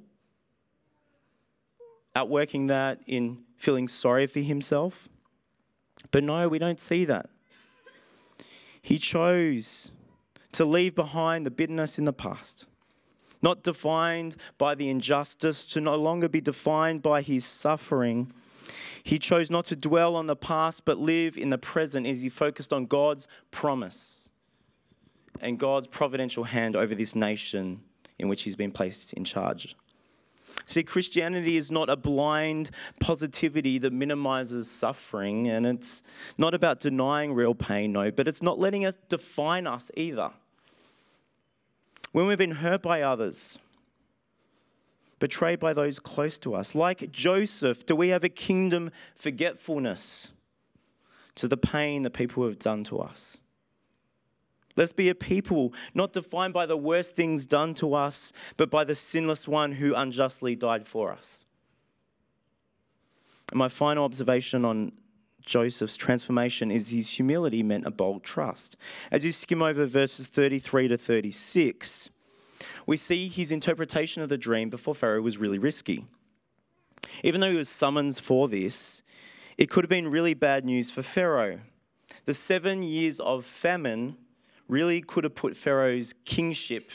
outworking 2.15 2.67
that 2.67 3.01
in 3.05 3.39
feeling 3.57 3.89
sorry 3.89 4.25
for 4.25 4.39
himself. 4.39 5.09
But 6.11 6.23
no, 6.23 6.47
we 6.47 6.59
don't 6.59 6.79
see 6.79 7.03
that. 7.05 7.29
He 8.83 8.99
chose 8.99 9.91
to 10.51 10.63
leave 10.63 10.93
behind 10.93 11.45
the 11.45 11.51
bitterness 11.51 11.97
in 11.97 12.05
the 12.05 12.13
past 12.13 12.67
not 13.43 13.61
defined 13.61 14.37
by 14.57 14.73
the 14.73 14.89
injustice, 14.89 15.65
to 15.67 15.81
no 15.81 15.95
longer 15.95 16.29
be 16.29 16.41
defined 16.41 17.03
by 17.03 17.21
his 17.21 17.45
suffering. 17.45 18.31
He 19.03 19.19
chose 19.19 19.51
not 19.51 19.65
to 19.65 19.75
dwell 19.75 20.15
on 20.15 20.27
the 20.27 20.35
past, 20.35 20.85
but 20.85 20.97
live 20.97 21.37
in 21.37 21.49
the 21.49 21.57
present 21.57 22.07
as 22.07 22.23
he 22.23 22.29
focused 22.29 22.71
on 22.71 22.85
God's 22.85 23.27
promise 23.51 24.29
and 25.41 25.59
God's 25.59 25.87
providential 25.87 26.45
hand 26.45 26.75
over 26.75 26.95
this 26.95 27.13
nation 27.13 27.81
in 28.17 28.29
which 28.29 28.43
he's 28.43 28.55
been 28.55 28.71
placed 28.71 29.11
in 29.11 29.25
charge. 29.25 29.75
See, 30.65 30.83
Christianity 30.83 31.57
is 31.57 31.71
not 31.71 31.89
a 31.89 31.95
blind 31.95 32.69
positivity 32.99 33.77
that 33.79 33.91
minimizes 33.91 34.69
suffering, 34.69 35.47
and 35.47 35.65
it's 35.65 36.03
not 36.37 36.53
about 36.53 36.79
denying 36.79 37.33
real 37.33 37.55
pain, 37.55 37.91
no, 37.91 38.11
but 38.11 38.27
it's 38.27 38.41
not 38.41 38.59
letting 38.59 38.85
us 38.85 38.97
define 39.09 39.67
us 39.67 39.91
either 39.95 40.31
when 42.13 42.27
we've 42.27 42.37
been 42.37 42.51
hurt 42.51 42.81
by 42.81 43.01
others, 43.01 43.57
betrayed 45.19 45.59
by 45.59 45.73
those 45.73 45.99
close 45.99 46.37
to 46.37 46.53
us. 46.53 46.73
Like 46.73 47.11
Joseph, 47.11 47.85
do 47.85 47.95
we 47.95 48.09
have 48.09 48.23
a 48.23 48.29
kingdom 48.29 48.91
forgetfulness 49.15 50.29
to 51.35 51.47
the 51.47 51.57
pain 51.57 52.03
that 52.03 52.11
people 52.11 52.45
have 52.45 52.59
done 52.59 52.83
to 52.85 52.99
us? 52.99 53.37
Let's 54.75 54.93
be 54.93 55.09
a 55.09 55.15
people 55.15 55.73
not 55.93 56.13
defined 56.13 56.53
by 56.53 56.65
the 56.65 56.77
worst 56.77 57.15
things 57.15 57.45
done 57.45 57.73
to 57.75 57.93
us, 57.93 58.33
but 58.57 58.69
by 58.69 58.83
the 58.83 58.95
sinless 58.95 59.47
one 59.47 59.73
who 59.73 59.93
unjustly 59.93 60.55
died 60.55 60.85
for 60.85 61.11
us. 61.11 61.45
And 63.51 63.59
my 63.59 63.67
final 63.67 64.03
observation 64.03 64.65
on 64.65 64.93
Joseph's 65.45 65.97
transformation 65.97 66.71
is 66.71 66.89
his 66.89 67.09
humility 67.11 67.61
meant 67.61 67.85
a 67.85 67.91
bold 67.91 68.23
trust. 68.23 68.77
As 69.11 69.25
you 69.25 69.31
skim 69.31 69.61
over 69.61 69.85
verses 69.85 70.27
33 70.27 70.87
to 70.87 70.97
36, 70.97 72.09
we 72.87 72.97
see 72.97 73.27
his 73.27 73.51
interpretation 73.51 74.21
of 74.21 74.29
the 74.29 74.37
dream 74.37 74.69
before 74.69 74.95
Pharaoh 74.95 75.21
was 75.21 75.37
really 75.37 75.59
risky. 75.59 76.05
Even 77.23 77.41
though 77.41 77.51
he 77.51 77.57
was 77.57 77.69
summoned 77.69 78.17
for 78.17 78.47
this, 78.47 79.03
it 79.57 79.69
could 79.69 79.83
have 79.83 79.89
been 79.89 80.09
really 80.09 80.33
bad 80.33 80.65
news 80.65 80.89
for 80.89 81.03
Pharaoh. 81.03 81.59
The 82.25 82.33
seven 82.33 82.81
years 82.81 83.19
of 83.19 83.45
famine 83.45 84.17
really 84.67 85.01
could 85.01 85.23
have 85.23 85.35
put 85.35 85.55
Pharaoh's 85.55 86.13
kingship 86.25 86.91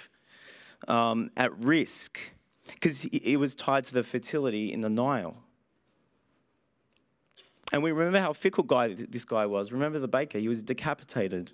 um, 0.87 1.31
at 1.37 1.57
risk 1.59 2.33
because 2.74 3.04
it 3.07 3.37
was 3.37 3.54
tied 3.54 3.85
to 3.85 3.94
the 3.94 4.02
fertility 4.02 4.72
in 4.72 4.81
the 4.81 4.90
Nile. 4.90 5.37
And 7.72 7.83
we 7.83 7.92
remember 7.92 8.20
how 8.20 8.33
fickle 8.33 8.64
guy 8.64 8.94
this 8.94 9.24
guy 9.24 9.46
was. 9.46 9.72
Remember 9.72 9.98
the 9.98 10.09
baker, 10.09 10.38
he 10.38 10.48
was 10.48 10.62
decapitated. 10.62 11.52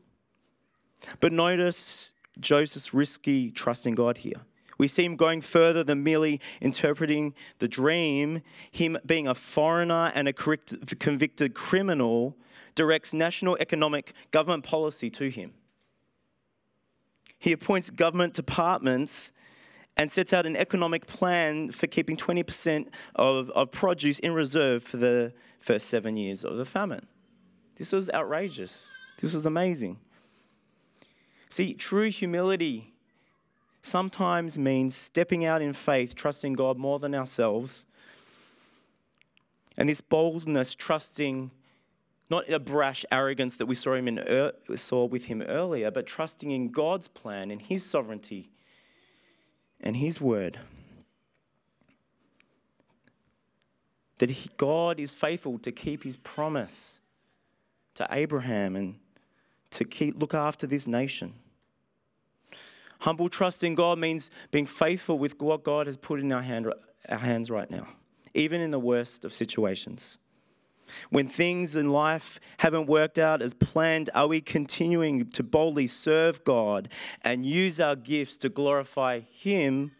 But 1.21 1.33
notice 1.33 2.13
Joseph's 2.39 2.95
risky 2.95 3.51
trust 3.51 3.87
in 3.87 3.95
God 3.95 4.19
here. 4.19 4.43
We 4.79 4.89
see 4.89 5.05
him 5.05 5.17
going 5.17 5.41
further 5.41 5.85
than 5.85 6.03
merely 6.03 6.41
interpreting 6.61 7.35
the 7.59 7.69
dream. 7.69 8.43
Him 8.71 8.99
being 9.07 9.29
a 9.29 9.35
foreigner 9.35 10.11
and 10.15 10.29
a 10.29 10.33
convicted 10.33 11.55
criminal 11.55 12.37
directs 12.75 13.15
national 13.15 13.57
economic 13.61 14.13
government 14.33 14.65
policy 14.65 15.11
to 15.11 15.29
him. 15.31 15.53
He 17.45 17.53
appoints 17.53 17.91
government 17.91 18.33
departments 18.33 19.31
and 19.99 20.11
sets 20.11 20.33
out 20.33 20.47
an 20.47 20.57
economic 20.57 21.07
plan 21.07 21.73
for 21.73 21.87
keeping 21.87 22.17
20% 22.17 22.87
of, 23.17 23.51
of 23.51 23.71
produce 23.71 24.19
in 24.19 24.33
reserve 24.33 24.83
for 24.83 24.97
the 24.97 25.35
first 25.59 25.89
seven 25.89 26.17
years 26.17 26.43
of 26.43 26.57
the 26.57 26.65
famine. 26.65 27.07
This 27.77 27.93
was 27.93 28.09
outrageous. 28.15 28.87
This 29.21 29.35
was 29.35 29.45
amazing. 29.45 29.99
See, 31.51 31.75
true 31.75 32.09
humility 32.09 32.95
sometimes 33.83 34.57
means 34.57 34.97
stepping 34.97 35.45
out 35.45 35.61
in 35.61 35.75
faith, 35.75 36.15
trusting 36.15 36.55
God 36.55 36.79
more 36.79 36.99
than 36.99 37.15
ourselves. 37.15 37.85
And 39.77 39.91
this 39.91 40.01
boldness, 40.01 40.75
trusting 40.75 41.51
not 42.31 42.49
a 42.49 42.59
brash 42.59 43.05
arrogance 43.13 43.57
that 43.57 43.67
we 43.67 43.75
saw 43.75 43.95
him 43.95 44.09
in 44.09 44.53
saw 44.75 45.05
with 45.05 45.27
him 45.27 45.43
earlier, 45.43 45.91
but 45.91 46.07
trusting 46.07 46.51
in 46.51 46.71
God's 46.71 47.09
plan 47.09 47.51
and 47.51 47.61
His 47.61 47.85
sovereignty 47.85 48.51
and 49.81 49.97
His 49.97 50.21
word. 50.21 50.61
That 54.19 54.31
he, 54.31 54.51
God 54.57 54.99
is 55.01 55.13
faithful 55.13 55.59
to 55.59 55.73
keep 55.73 56.05
His 56.05 56.17
promise 56.17 57.01
to 57.95 58.07
Abraham 58.11 58.75
and 58.75 58.97
to 59.71 59.85
keep, 59.85 60.19
look 60.19 60.35
after 60.35 60.67
this 60.67 60.87
nation. 60.87 61.35
Humble 63.01 63.29
trust 63.29 63.63
in 63.63 63.75
God 63.75 63.99
means 63.99 64.31
being 64.51 64.67
faithful 64.67 65.19
with 65.19 65.41
what 65.43 65.63
God 65.63 65.87
has 65.87 65.97
put 65.97 66.21
in 66.21 66.33
our, 66.33 66.43
hand, 66.43 66.73
our 67.09 67.19
hands 67.19 67.51
right 67.51 67.71
now, 67.71 67.89
even 68.33 68.63
in 68.63 68.71
the 68.71 68.79
worst 68.79 69.25
of 69.25 69.35
situations. 69.35 70.17
When 71.11 71.29
things 71.29 71.77
in 71.77 71.91
life 71.91 72.41
haven't 72.59 72.87
worked 72.87 73.19
out 73.19 73.43
as 73.43 73.55
planned, 73.55 74.11
are 74.15 74.27
we 74.27 74.41
continuing 74.41 75.31
to 75.31 75.43
boldly 75.43 75.87
serve 75.87 76.45
God 76.45 76.89
and 77.23 77.45
use 77.47 77.81
our 77.81 77.97
gifts 77.97 78.37
to 78.39 78.49
glorify 78.49 79.21
Him, 79.21 79.93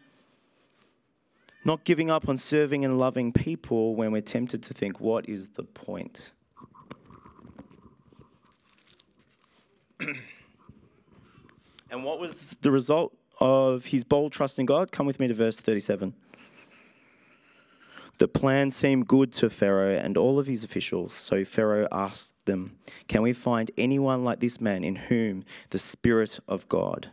not 1.63 1.83
giving 1.83 2.09
up 2.09 2.29
on 2.29 2.37
serving 2.37 2.85
and 2.85 2.97
loving 2.99 3.31
people 3.31 3.95
when 3.95 4.11
we're 4.11 4.21
tempted 4.21 4.61
to 4.63 4.73
think, 4.73 4.99
what 4.99 5.27
is 5.27 5.49
the 5.49 5.63
point? 5.63 6.33
and 11.89 12.03
what 12.03 12.19
was 12.19 12.55
the 12.61 12.71
result 12.71 13.15
of 13.39 13.85
his 13.85 14.03
bold 14.03 14.31
trust 14.31 14.59
in 14.59 14.65
God? 14.65 14.91
Come 14.91 15.05
with 15.05 15.19
me 15.19 15.27
to 15.27 15.33
verse 15.33 15.59
37. 15.59 16.13
The 18.17 18.27
plan 18.29 18.71
seemed 18.71 19.07
good 19.07 19.33
to 19.33 19.49
Pharaoh 19.49 19.97
and 19.97 20.17
all 20.17 20.39
of 20.39 20.47
his 20.47 20.63
officials, 20.63 21.13
so 21.13 21.43
Pharaoh 21.43 21.87
asked 21.91 22.33
them, 22.45 22.77
Can 23.07 23.21
we 23.21 23.33
find 23.33 23.71
anyone 23.77 24.23
like 24.23 24.39
this 24.39 24.61
man 24.61 24.83
in 24.83 24.95
whom 24.95 25.43
the 25.71 25.79
Spirit 25.79 26.39
of 26.47 26.69
God? 26.69 27.09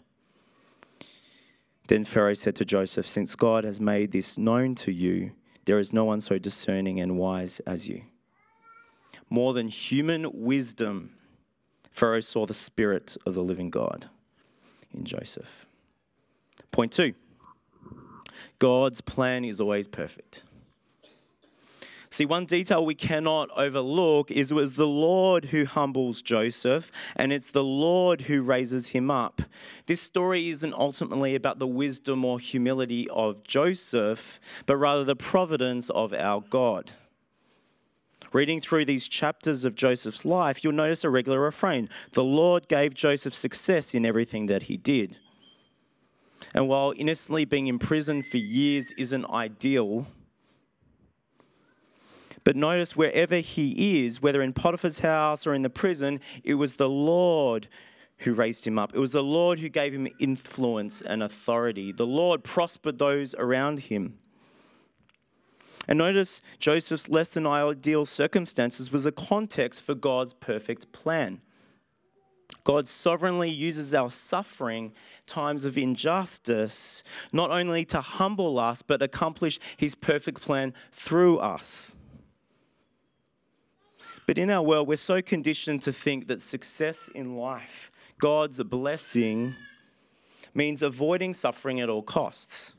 Then 1.88 2.04
Pharaoh 2.04 2.34
said 2.34 2.54
to 2.56 2.64
Joseph, 2.64 3.06
Since 3.06 3.34
God 3.34 3.64
has 3.64 3.80
made 3.80 4.12
this 4.12 4.38
known 4.38 4.76
to 4.76 4.92
you, 4.92 5.32
there 5.64 5.80
is 5.80 5.92
no 5.92 6.04
one 6.04 6.20
so 6.20 6.38
discerning 6.38 7.00
and 7.00 7.18
wise 7.18 7.60
as 7.60 7.88
you. 7.88 8.02
More 9.28 9.52
than 9.52 9.68
human 9.68 10.30
wisdom, 10.32 11.14
Pharaoh 11.90 12.20
saw 12.20 12.46
the 12.46 12.54
Spirit 12.54 13.16
of 13.26 13.34
the 13.34 13.42
living 13.42 13.70
God 13.70 14.08
in 14.94 15.04
Joseph. 15.04 15.66
Point 16.70 16.92
two 16.92 17.14
God's 18.60 19.00
plan 19.00 19.44
is 19.44 19.60
always 19.60 19.88
perfect. 19.88 20.44
See, 22.12 22.26
one 22.26 22.44
detail 22.44 22.84
we 22.84 22.94
cannot 22.94 23.48
overlook 23.56 24.30
is 24.30 24.50
it 24.50 24.54
was 24.54 24.76
the 24.76 24.86
Lord 24.86 25.46
who 25.46 25.64
humbles 25.64 26.20
Joseph, 26.20 26.92
and 27.16 27.32
it's 27.32 27.50
the 27.50 27.64
Lord 27.64 28.22
who 28.22 28.42
raises 28.42 28.88
him 28.88 29.10
up. 29.10 29.40
This 29.86 30.02
story 30.02 30.50
isn't 30.50 30.74
ultimately 30.74 31.34
about 31.34 31.58
the 31.58 31.66
wisdom 31.66 32.22
or 32.22 32.38
humility 32.38 33.08
of 33.08 33.42
Joseph, 33.44 34.40
but 34.66 34.76
rather 34.76 35.04
the 35.04 35.16
providence 35.16 35.88
of 35.88 36.12
our 36.12 36.42
God. 36.42 36.92
Reading 38.30 38.60
through 38.60 38.84
these 38.84 39.08
chapters 39.08 39.64
of 39.64 39.74
Joseph's 39.74 40.26
life, 40.26 40.62
you'll 40.62 40.74
notice 40.74 41.04
a 41.04 41.08
regular 41.08 41.40
refrain 41.40 41.88
The 42.12 42.22
Lord 42.22 42.68
gave 42.68 42.92
Joseph 42.92 43.34
success 43.34 43.94
in 43.94 44.04
everything 44.04 44.48
that 44.48 44.64
he 44.64 44.76
did. 44.76 45.16
And 46.52 46.68
while 46.68 46.92
innocently 46.94 47.46
being 47.46 47.68
imprisoned 47.68 48.26
for 48.26 48.36
years 48.36 48.92
isn't 48.98 49.24
ideal, 49.30 50.08
but 52.44 52.56
notice 52.56 52.96
wherever 52.96 53.36
he 53.36 54.04
is, 54.04 54.20
whether 54.20 54.42
in 54.42 54.52
Potiphar's 54.52 55.00
house 55.00 55.46
or 55.46 55.54
in 55.54 55.62
the 55.62 55.70
prison, 55.70 56.20
it 56.42 56.54
was 56.54 56.76
the 56.76 56.88
Lord 56.88 57.68
who 58.18 58.34
raised 58.34 58.66
him 58.66 58.78
up. 58.78 58.94
It 58.94 58.98
was 58.98 59.12
the 59.12 59.22
Lord 59.22 59.58
who 59.58 59.68
gave 59.68 59.92
him 59.92 60.08
influence 60.18 61.00
and 61.00 61.22
authority. 61.22 61.92
The 61.92 62.06
Lord 62.06 62.44
prospered 62.44 62.98
those 62.98 63.34
around 63.36 63.80
him. 63.80 64.18
And 65.88 65.98
notice 65.98 66.40
Joseph's 66.58 67.08
less 67.08 67.30
than 67.30 67.46
ideal 67.46 68.06
circumstances 68.06 68.92
was 68.92 69.04
a 69.04 69.12
context 69.12 69.80
for 69.80 69.94
God's 69.94 70.32
perfect 70.34 70.92
plan. 70.92 71.40
God 72.64 72.86
sovereignly 72.86 73.50
uses 73.50 73.92
our 73.92 74.10
suffering, 74.10 74.92
times 75.26 75.64
of 75.64 75.76
injustice, 75.76 77.02
not 77.32 77.50
only 77.50 77.84
to 77.86 78.00
humble 78.00 78.60
us, 78.60 78.82
but 78.82 79.02
accomplish 79.02 79.58
his 79.76 79.96
perfect 79.96 80.40
plan 80.40 80.72
through 80.92 81.38
us. 81.38 81.96
But 84.26 84.38
in 84.38 84.50
our 84.50 84.62
world, 84.62 84.88
we're 84.88 84.96
so 84.96 85.20
conditioned 85.20 85.82
to 85.82 85.92
think 85.92 86.28
that 86.28 86.40
success 86.40 87.10
in 87.14 87.36
life, 87.36 87.90
God's 88.18 88.62
blessing, 88.62 89.56
means 90.54 90.82
avoiding 90.82 91.34
suffering 91.34 91.80
at 91.80 91.88
all 91.88 92.02
costs. 92.02 92.74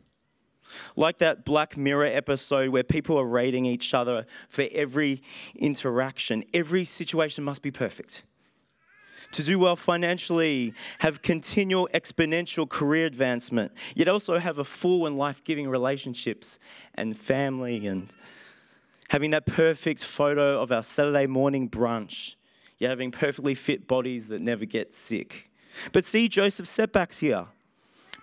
Like 0.95 1.17
that 1.19 1.45
Black 1.45 1.77
Mirror 1.77 2.05
episode 2.05 2.69
where 2.69 2.83
people 2.83 3.19
are 3.19 3.25
rating 3.25 3.65
each 3.65 3.93
other 3.93 4.25
for 4.47 4.65
every 4.71 5.21
interaction, 5.55 6.43
every 6.53 6.85
situation 6.85 7.43
must 7.43 7.61
be 7.61 7.71
perfect. 7.71 8.23
To 9.33 9.43
do 9.43 9.57
well 9.57 9.75
financially, 9.75 10.73
have 10.99 11.21
continual 11.21 11.89
exponential 11.93 12.67
career 12.67 13.05
advancement, 13.05 13.71
yet 13.95 14.07
also 14.07 14.37
have 14.37 14.57
a 14.57 14.63
full 14.63 15.05
and 15.05 15.17
life 15.17 15.43
giving 15.43 15.69
relationships 15.69 16.59
and 16.93 17.17
family 17.17 17.87
and 17.87 18.13
having 19.09 19.31
that 19.31 19.45
perfect 19.45 20.03
photo 20.03 20.61
of 20.61 20.71
our 20.71 20.83
Saturday 20.83 21.27
morning 21.27 21.69
brunch, 21.69 22.35
yet 22.77 22.89
having 22.89 23.11
perfectly 23.11 23.55
fit 23.55 23.87
bodies 23.87 24.27
that 24.27 24.41
never 24.41 24.65
get 24.65 24.93
sick. 24.93 25.51
But 25.91 26.05
see 26.05 26.27
Joseph's 26.27 26.69
setbacks 26.69 27.19
here. 27.19 27.47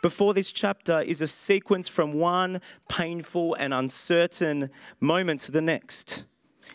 Before 0.03 0.33
this 0.33 0.51
chapter 0.51 1.01
is 1.03 1.21
a 1.21 1.27
sequence 1.27 1.87
from 1.87 2.15
one 2.15 2.63
painful 2.89 3.55
and 3.55 3.75
uncertain 3.75 4.71
moment 4.99 5.43
to 5.43 5.53
the 5.53 5.61
next. 5.61 6.25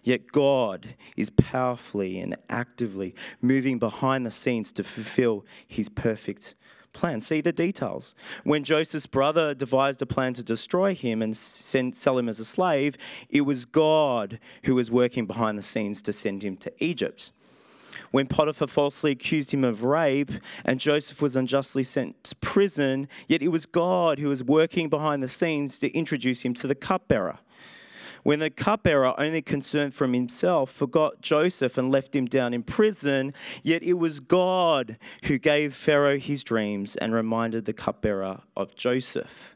Yet 0.03 0.31
God 0.31 0.95
is 1.17 1.31
powerfully 1.31 2.19
and 2.19 2.35
actively 2.49 3.15
moving 3.41 3.79
behind 3.79 4.25
the 4.25 4.31
scenes 4.31 4.71
to 4.73 4.83
fulfill 4.83 5.45
his 5.67 5.89
perfect 5.89 6.53
plan. 6.95 7.21
See 7.21 7.41
the 7.41 7.51
details. 7.51 8.15
When 8.43 8.63
Joseph's 8.63 9.05
brother 9.05 9.53
devised 9.53 10.01
a 10.01 10.05
plan 10.05 10.33
to 10.33 10.43
destroy 10.43 10.95
him 10.95 11.21
and 11.21 11.37
send, 11.37 11.95
sell 11.95 12.17
him 12.17 12.27
as 12.27 12.39
a 12.39 12.45
slave, 12.45 12.97
it 13.29 13.41
was 13.41 13.65
God 13.65 14.39
who 14.63 14.73
was 14.73 14.89
working 14.89 15.27
behind 15.27 15.59
the 15.59 15.63
scenes 15.63 16.01
to 16.03 16.13
send 16.13 16.43
him 16.43 16.57
to 16.57 16.71
Egypt. 16.83 17.31
When 18.11 18.27
Potiphar 18.27 18.67
falsely 18.67 19.11
accused 19.11 19.51
him 19.51 19.63
of 19.63 19.83
rape 19.83 20.31
and 20.63 20.79
Joseph 20.79 21.21
was 21.21 21.35
unjustly 21.35 21.83
sent 21.83 22.23
to 22.25 22.35
prison, 22.37 23.07
yet 23.27 23.41
it 23.41 23.49
was 23.49 23.65
God 23.65 24.19
who 24.19 24.29
was 24.29 24.43
working 24.43 24.89
behind 24.89 25.21
the 25.21 25.27
scenes 25.27 25.79
to 25.79 25.91
introduce 25.91 26.41
him 26.41 26.53
to 26.55 26.67
the 26.67 26.75
cupbearer 26.75 27.39
when 28.25 28.39
the 28.39 28.49
cupbearer, 28.49 29.13
only 29.19 29.43
concerned 29.43 29.93
for 29.93 30.07
himself, 30.07 30.71
forgot 30.71 31.21
Joseph 31.21 31.77
and 31.77 31.91
left 31.91 32.15
him 32.15 32.25
down 32.25 32.55
in 32.55 32.63
prison, 32.63 33.31
yet 33.61 33.83
it 33.83 33.93
was 33.93 34.19
God 34.19 34.97
who 35.25 35.37
gave 35.37 35.75
Pharaoh 35.75 36.17
his 36.17 36.43
dreams 36.43 36.95
and 36.95 37.13
reminded 37.13 37.65
the 37.65 37.73
cupbearer 37.73 38.41
of 38.57 38.75
Joseph. 38.75 39.55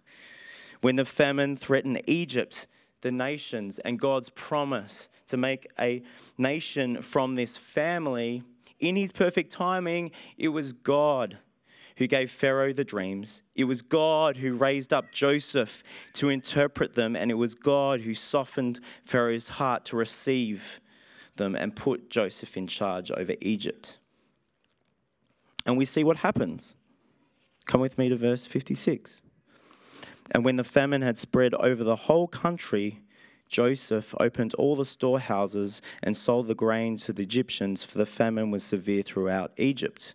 When 0.82 0.98
the 0.98 1.04
famine 1.04 1.56
threatened 1.56 2.04
Egypt, 2.06 2.68
the 3.02 3.12
nations, 3.12 3.80
and 3.80 4.00
God's 4.00 4.30
promise 4.30 5.08
to 5.30 5.36
make 5.36 5.66
a 5.80 6.04
nation 6.38 7.02
from 7.02 7.34
this 7.34 7.58
family, 7.58 8.44
in 8.80 8.96
his 8.96 9.12
perfect 9.12 9.52
timing, 9.52 10.12
it 10.38 10.50
was 10.50 10.74
God 10.74 11.40
who 12.00 12.08
gave 12.08 12.32
Pharaoh 12.32 12.72
the 12.72 12.86
dreams. 12.86 13.44
It 13.56 13.66
was 13.66 13.82
God 13.82 14.38
who 14.38 14.56
raised 14.56 14.94
up 14.94 15.12
Joseph 15.12 15.84
to 16.14 16.30
interpret 16.30 16.96
them, 16.96 17.14
and 17.14 17.30
it 17.30 17.36
was 17.36 17.56
God 17.56 18.02
who 18.02 18.14
softened 18.14 18.80
Pharaoh's 19.04 19.50
heart 19.50 19.84
to 19.86 19.98
receive 19.98 20.80
them 21.36 21.56
and 21.56 21.76
put 21.76 22.10
Joseph 22.10 22.56
in 22.56 22.68
charge 22.68 23.12
over 23.12 23.36
Egypt. 23.42 23.98
And 25.66 25.78
we 25.78 25.84
see 25.84 26.06
what 26.06 26.18
happens. 26.18 26.74
Come 27.66 27.82
with 27.82 27.98
me 27.98 28.08
to 28.08 28.16
verse 28.16 28.46
56. 28.46 29.20
And 30.32 30.46
when 30.46 30.56
the 30.56 30.64
famine 30.64 31.02
had 31.02 31.18
spread 31.18 31.54
over 31.56 31.84
the 31.84 31.98
whole 31.98 32.28
country, 32.28 33.02
Joseph 33.50 34.14
opened 34.20 34.54
all 34.54 34.76
the 34.76 34.86
storehouses 34.86 35.82
and 36.04 36.16
sold 36.16 36.48
the 36.48 36.56
grain 36.56 36.98
to 36.98 37.12
the 37.12 37.24
Egyptians, 37.24 37.84
for 37.84 37.98
the 37.98 38.06
famine 38.06 38.52
was 38.52 38.64
severe 38.64 39.02
throughout 39.02 39.52
Egypt. 39.58 40.14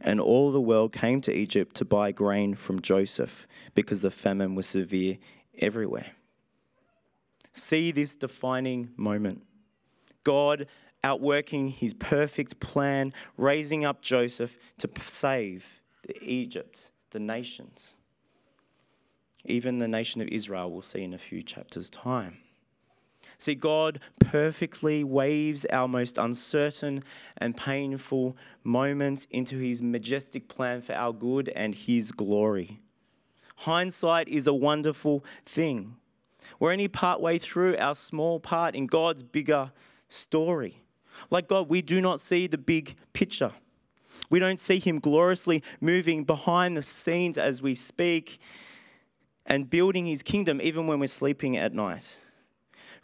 And 0.00 0.20
all 0.20 0.52
the 0.52 0.60
world 0.60 0.92
came 0.92 1.22
to 1.22 1.34
Egypt 1.34 1.74
to 1.76 1.84
buy 1.86 2.12
grain 2.12 2.54
from 2.54 2.80
Joseph, 2.80 3.48
because 3.74 4.02
the 4.02 4.10
famine 4.10 4.54
was 4.54 4.66
severe 4.66 5.16
everywhere. 5.58 6.12
See 7.52 7.90
this 7.90 8.14
defining 8.14 8.90
moment. 8.96 9.42
God 10.22 10.66
outworking 11.02 11.68
his 11.68 11.94
perfect 11.94 12.60
plan, 12.60 13.12
raising 13.36 13.84
up 13.84 14.02
Joseph 14.02 14.58
to 14.78 14.88
save 15.06 15.80
Egypt, 16.20 16.90
the 17.10 17.20
nations. 17.20 17.94
Even 19.44 19.78
the 19.78 19.88
nation 19.88 20.20
of 20.20 20.28
Israel, 20.28 20.70
we'll 20.70 20.82
see 20.82 21.02
in 21.02 21.14
a 21.14 21.18
few 21.18 21.42
chapters' 21.42 21.90
time. 21.90 22.38
See, 23.38 23.54
God 23.54 24.00
perfectly 24.18 25.04
waves 25.04 25.66
our 25.70 25.88
most 25.88 26.18
uncertain 26.18 27.04
and 27.36 27.56
painful 27.56 28.36
moments 28.62 29.26
into 29.30 29.58
his 29.58 29.82
majestic 29.82 30.48
plan 30.48 30.80
for 30.80 30.94
our 30.94 31.12
good 31.12 31.48
and 31.50 31.74
his 31.74 32.12
glory. 32.12 32.80
Hindsight 33.58 34.28
is 34.28 34.46
a 34.46 34.54
wonderful 34.54 35.24
thing. 35.44 35.96
We're 36.58 36.72
only 36.72 36.88
partway 36.88 37.38
through 37.38 37.76
our 37.78 37.94
small 37.94 38.40
part 38.40 38.74
in 38.74 38.86
God's 38.86 39.22
bigger 39.22 39.72
story. 40.08 40.82
Like 41.30 41.48
God, 41.48 41.68
we 41.68 41.82
do 41.82 42.00
not 42.00 42.20
see 42.20 42.46
the 42.46 42.58
big 42.58 42.96
picture. 43.12 43.52
We 44.30 44.38
don't 44.38 44.60
see 44.60 44.78
Him 44.78 44.98
gloriously 44.98 45.62
moving 45.80 46.24
behind 46.24 46.76
the 46.76 46.82
scenes 46.82 47.38
as 47.38 47.62
we 47.62 47.74
speak 47.74 48.38
and 49.46 49.68
building 49.68 50.06
His 50.06 50.22
kingdom 50.22 50.60
even 50.62 50.86
when 50.86 50.98
we're 50.98 51.06
sleeping 51.06 51.56
at 51.56 51.72
night. 51.72 52.18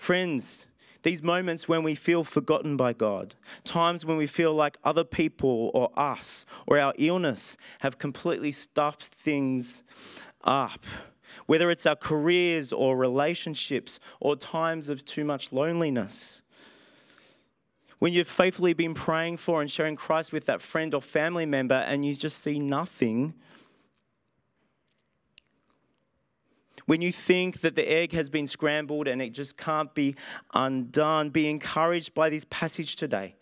Friends, 0.00 0.66
these 1.02 1.22
moments 1.22 1.68
when 1.68 1.82
we 1.82 1.94
feel 1.94 2.24
forgotten 2.24 2.74
by 2.74 2.94
God, 2.94 3.34
times 3.64 4.06
when 4.06 4.16
we 4.16 4.26
feel 4.26 4.54
like 4.54 4.78
other 4.82 5.04
people 5.04 5.70
or 5.74 5.90
us 5.94 6.46
or 6.66 6.78
our 6.78 6.94
illness 6.96 7.58
have 7.80 7.98
completely 7.98 8.50
stuffed 8.50 9.04
things 9.04 9.82
up, 10.42 10.86
whether 11.44 11.70
it's 11.70 11.84
our 11.84 11.96
careers 11.96 12.72
or 12.72 12.96
relationships 12.96 14.00
or 14.20 14.36
times 14.36 14.88
of 14.88 15.04
too 15.04 15.22
much 15.22 15.52
loneliness. 15.52 16.40
When 17.98 18.14
you've 18.14 18.26
faithfully 18.26 18.72
been 18.72 18.94
praying 18.94 19.36
for 19.36 19.60
and 19.60 19.70
sharing 19.70 19.96
Christ 19.96 20.32
with 20.32 20.46
that 20.46 20.62
friend 20.62 20.94
or 20.94 21.02
family 21.02 21.44
member 21.44 21.74
and 21.74 22.06
you 22.06 22.14
just 22.14 22.38
see 22.38 22.58
nothing, 22.58 23.34
when 26.90 27.00
you 27.00 27.12
think 27.12 27.60
that 27.60 27.76
the 27.76 27.88
egg 27.88 28.10
has 28.10 28.28
been 28.28 28.48
scrambled 28.48 29.06
and 29.06 29.22
it 29.22 29.30
just 29.30 29.56
can't 29.56 29.94
be 29.94 30.12
undone, 30.54 31.30
be 31.30 31.48
encouraged 31.48 32.12
by 32.14 32.28
this 32.28 32.44
passage 32.50 32.96
today. 32.96 33.36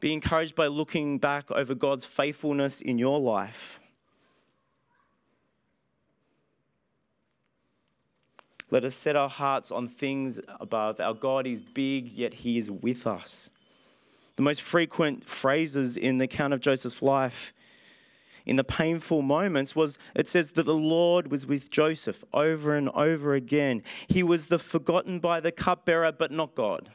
Be 0.00 0.12
encouraged 0.12 0.54
by 0.54 0.66
looking 0.66 1.16
back 1.16 1.50
over 1.50 1.74
God's 1.74 2.04
faithfulness 2.04 2.82
in 2.82 2.98
your 2.98 3.18
life. 3.20 3.80
Let 8.70 8.84
us 8.84 8.94
set 8.94 9.16
our 9.16 9.30
hearts 9.30 9.72
on 9.72 9.88
things 9.88 10.38
above. 10.60 11.00
Our 11.00 11.14
God 11.14 11.46
is 11.46 11.62
big, 11.62 12.12
yet 12.12 12.34
He 12.34 12.58
is 12.58 12.70
with 12.70 13.06
us. 13.06 13.48
The 14.36 14.42
most 14.42 14.60
frequent 14.60 15.26
phrases 15.26 15.96
in 15.96 16.18
the 16.18 16.26
account 16.26 16.52
of 16.52 16.60
Joseph's 16.60 17.00
life 17.00 17.54
in 18.48 18.56
the 18.56 18.64
painful 18.64 19.20
moments 19.20 19.76
was 19.76 19.98
it 20.14 20.28
says 20.28 20.52
that 20.52 20.64
the 20.64 20.74
Lord 20.74 21.30
was 21.30 21.46
with 21.46 21.70
Joseph 21.70 22.24
over 22.32 22.74
and 22.74 22.88
over 22.90 23.34
again. 23.34 23.82
He 24.08 24.22
was 24.22 24.46
the 24.46 24.58
forgotten 24.58 25.20
by 25.20 25.40
the 25.40 25.52
cupbearer, 25.52 26.12
but 26.12 26.32
not 26.32 26.54
God. 26.54 26.90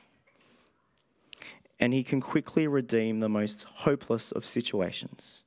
And 1.79 1.93
he 1.93 2.03
can 2.03 2.21
quickly 2.21 2.67
redeem 2.67 3.19
the 3.19 3.29
most 3.29 3.63
hopeless 3.63 4.31
of 4.31 4.45
situations. 4.45 5.43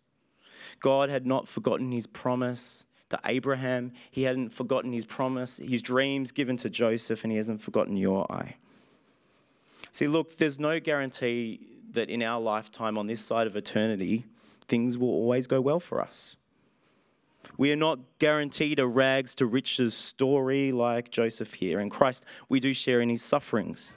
God 0.81 1.09
had 1.11 1.27
not 1.27 1.49
forgotten 1.49 1.90
his 1.90 2.07
promise 2.07 2.85
to 3.09 3.19
Abraham. 3.25 3.92
He 4.11 4.23
hadn't 4.23 4.51
forgotten 4.51 4.92
his 4.92 5.05
promise, 5.05 5.59
his 5.59 5.83
dreams 5.83 6.31
given 6.31 6.57
to 6.59 6.71
Joseph, 6.71 7.25
and 7.25 7.33
he 7.33 7.37
hasn't 7.37 7.61
forgotten 7.62 7.97
your 7.97 8.31
eye. 8.31 8.57
See, 9.90 10.07
look, 10.07 10.37
there's 10.37 10.59
no 10.59 10.79
guarantee 10.79 11.61
that 11.92 12.11
in 12.11 12.23
our 12.23 12.40
lifetime 12.40 12.99
on 12.99 13.07
this 13.07 13.25
side 13.25 13.47
of 13.47 13.57
eternity, 13.57 14.27
things 14.68 14.98
will 14.98 15.09
always 15.09 15.46
go 15.46 15.61
well 15.61 15.81
for 15.81 16.00
us. 16.00 16.37
We 17.57 17.72
are 17.72 17.76
not 17.76 18.00
guaranteed 18.18 18.79
a 18.79 18.87
rags 18.87 19.35
to 19.37 19.46
riches 19.46 19.94
story 19.94 20.72
like 20.72 21.11
Joseph 21.11 21.55
here. 21.55 21.81
In 21.81 21.88
Christ, 21.88 22.24
we 22.48 22.61
do 22.61 22.74
share 22.74 23.00
in 23.00 23.09
his 23.09 23.22
sufferings. 23.22 23.92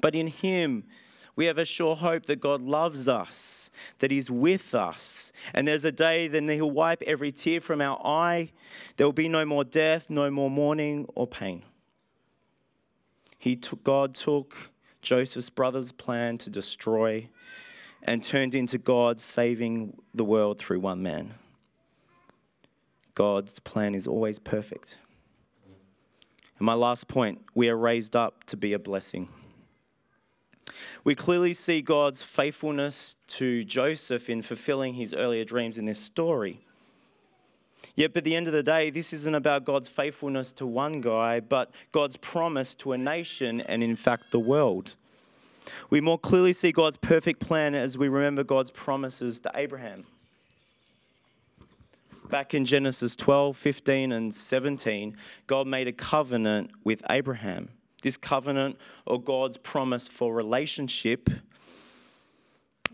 But 0.00 0.14
in 0.14 0.26
him, 0.26 0.84
we 1.38 1.46
have 1.46 1.56
a 1.56 1.64
sure 1.64 1.94
hope 1.94 2.26
that 2.26 2.40
God 2.40 2.60
loves 2.62 3.06
us, 3.06 3.70
that 4.00 4.10
He's 4.10 4.28
with 4.28 4.74
us. 4.74 5.30
And 5.54 5.68
there's 5.68 5.84
a 5.84 5.92
day 5.92 6.26
then 6.26 6.48
He'll 6.48 6.68
wipe 6.68 7.00
every 7.02 7.30
tear 7.30 7.60
from 7.60 7.80
our 7.80 8.04
eye. 8.04 8.50
There 8.96 9.06
will 9.06 9.12
be 9.12 9.28
no 9.28 9.44
more 9.44 9.62
death, 9.62 10.10
no 10.10 10.32
more 10.32 10.50
mourning 10.50 11.06
or 11.14 11.28
pain. 11.28 11.62
He 13.38 13.54
took, 13.54 13.84
God 13.84 14.16
took 14.16 14.72
Joseph's 15.00 15.48
brother's 15.48 15.92
plan 15.92 16.38
to 16.38 16.50
destroy 16.50 17.28
and 18.08 18.24
turned 18.24 18.54
into 18.54 18.78
God 18.78 19.20
saving 19.20 19.94
the 20.14 20.24
world 20.24 20.58
through 20.58 20.80
one 20.80 21.02
man. 21.02 21.34
God's 23.14 23.60
plan 23.60 23.94
is 23.94 24.06
always 24.06 24.38
perfect. 24.38 24.96
And 26.58 26.64
my 26.64 26.72
last 26.72 27.06
point 27.06 27.42
we 27.54 27.68
are 27.68 27.76
raised 27.76 28.16
up 28.16 28.44
to 28.44 28.56
be 28.56 28.72
a 28.72 28.78
blessing. 28.78 29.28
We 31.04 31.14
clearly 31.14 31.52
see 31.52 31.82
God's 31.82 32.22
faithfulness 32.22 33.16
to 33.28 33.62
Joseph 33.62 34.30
in 34.30 34.40
fulfilling 34.40 34.94
his 34.94 35.12
earlier 35.12 35.44
dreams 35.44 35.76
in 35.76 35.84
this 35.84 35.98
story. 36.00 36.60
Yet, 37.94 38.16
at 38.16 38.24
the 38.24 38.36
end 38.36 38.46
of 38.46 38.52
the 38.54 38.62
day, 38.62 38.90
this 38.90 39.12
isn't 39.12 39.34
about 39.34 39.64
God's 39.64 39.88
faithfulness 39.88 40.52
to 40.52 40.66
one 40.66 41.00
guy, 41.00 41.40
but 41.40 41.70
God's 41.92 42.16
promise 42.16 42.74
to 42.76 42.92
a 42.92 42.98
nation 42.98 43.60
and, 43.60 43.82
in 43.82 43.96
fact, 43.96 44.30
the 44.30 44.40
world. 44.40 44.94
We 45.90 46.00
more 46.00 46.18
clearly 46.18 46.52
see 46.52 46.72
God's 46.72 46.96
perfect 46.96 47.40
plan 47.40 47.74
as 47.74 47.98
we 47.98 48.08
remember 48.08 48.44
God's 48.44 48.70
promises 48.70 49.40
to 49.40 49.50
Abraham. 49.54 50.06
Back 52.30 52.52
in 52.52 52.64
Genesis 52.64 53.16
12, 53.16 53.56
15, 53.56 54.12
and 54.12 54.34
17, 54.34 55.16
God 55.46 55.66
made 55.66 55.88
a 55.88 55.92
covenant 55.92 56.70
with 56.84 57.02
Abraham. 57.08 57.70
This 58.02 58.16
covenant 58.16 58.76
or 59.06 59.20
God's 59.20 59.56
promise 59.56 60.06
for 60.06 60.34
relationship 60.34 61.30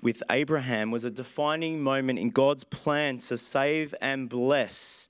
with 0.01 0.23
Abraham 0.31 0.91
was 0.91 1.03
a 1.03 1.11
defining 1.11 1.83
moment 1.83 2.19
in 2.19 2.31
God's 2.31 2.63
plan 2.63 3.19
to 3.19 3.37
save 3.39 3.95
and 4.01 4.29
bless 4.29 5.09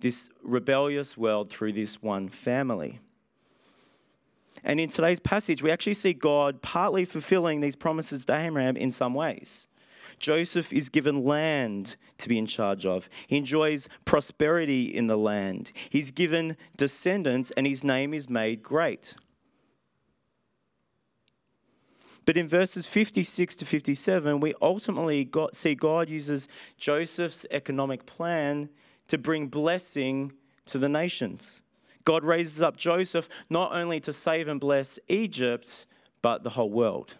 this 0.00 0.30
rebellious 0.42 1.16
world 1.16 1.50
through 1.50 1.74
this 1.74 2.02
one 2.02 2.28
family. 2.28 3.00
And 4.64 4.78
in 4.78 4.88
today's 4.88 5.20
passage, 5.20 5.62
we 5.62 5.70
actually 5.70 5.94
see 5.94 6.12
God 6.12 6.62
partly 6.62 7.04
fulfilling 7.04 7.60
these 7.60 7.76
promises 7.76 8.24
to 8.26 8.36
Abraham 8.36 8.76
in 8.76 8.90
some 8.90 9.14
ways. 9.14 9.68
Joseph 10.18 10.72
is 10.72 10.90
given 10.90 11.24
land 11.24 11.96
to 12.18 12.28
be 12.28 12.38
in 12.38 12.46
charge 12.46 12.84
of. 12.84 13.08
He 13.26 13.38
enjoys 13.38 13.88
prosperity 14.04 14.84
in 14.84 15.06
the 15.06 15.16
land. 15.16 15.72
He's 15.88 16.10
given 16.10 16.56
descendants, 16.76 17.50
and 17.56 17.66
his 17.66 17.82
name 17.82 18.12
is 18.12 18.28
made 18.28 18.62
great. 18.62 19.14
But 22.26 22.36
in 22.36 22.46
verses 22.46 22.86
56 22.86 23.56
to 23.56 23.64
57, 23.64 24.40
we 24.40 24.54
ultimately 24.60 25.24
got, 25.24 25.56
see 25.56 25.74
God 25.74 26.10
uses 26.10 26.46
Joseph's 26.76 27.46
economic 27.50 28.04
plan 28.04 28.68
to 29.08 29.18
bring 29.18 29.48
blessing 29.48 30.32
to 30.66 30.78
the 30.78 30.88
nations. 30.88 31.62
God 32.04 32.24
raises 32.24 32.62
up 32.62 32.76
Joseph 32.76 33.28
not 33.48 33.72
only 33.72 34.00
to 34.00 34.12
save 34.12 34.48
and 34.48 34.60
bless 34.60 34.98
Egypt, 35.08 35.86
but 36.22 36.42
the 36.42 36.50
whole 36.50 36.70
world. 36.70 37.16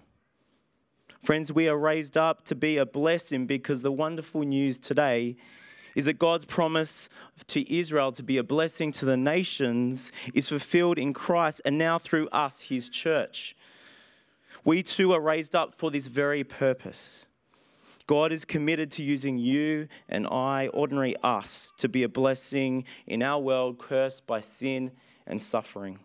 Friends, 1.22 1.52
we 1.52 1.68
are 1.68 1.76
raised 1.76 2.16
up 2.16 2.44
to 2.46 2.54
be 2.54 2.78
a 2.78 2.86
blessing 2.86 3.46
because 3.46 3.82
the 3.82 3.92
wonderful 3.92 4.42
news 4.42 4.78
today 4.78 5.36
is 5.94 6.06
that 6.06 6.18
God's 6.18 6.44
promise 6.44 7.08
to 7.48 7.70
Israel 7.72 8.12
to 8.12 8.22
be 8.22 8.38
a 8.38 8.42
blessing 8.42 8.92
to 8.92 9.04
the 9.04 9.16
nations 9.16 10.12
is 10.32 10.48
fulfilled 10.48 10.98
in 10.98 11.12
Christ 11.12 11.60
and 11.64 11.76
now 11.76 11.98
through 11.98 12.28
us, 12.28 12.62
his 12.62 12.88
church. 12.88 13.54
We 14.64 14.82
too 14.82 15.12
are 15.12 15.20
raised 15.20 15.54
up 15.54 15.74
for 15.74 15.90
this 15.90 16.06
very 16.06 16.44
purpose. 16.44 17.26
God 18.10 18.32
is 18.32 18.44
committed 18.44 18.90
to 18.90 19.04
using 19.04 19.38
you 19.38 19.86
and 20.08 20.26
I, 20.26 20.66
ordinary 20.74 21.14
us, 21.22 21.72
to 21.76 21.88
be 21.88 22.02
a 22.02 22.08
blessing 22.08 22.82
in 23.06 23.22
our 23.22 23.38
world 23.38 23.78
cursed 23.78 24.26
by 24.26 24.40
sin 24.40 24.90
and 25.28 25.40
suffering. 25.40 26.00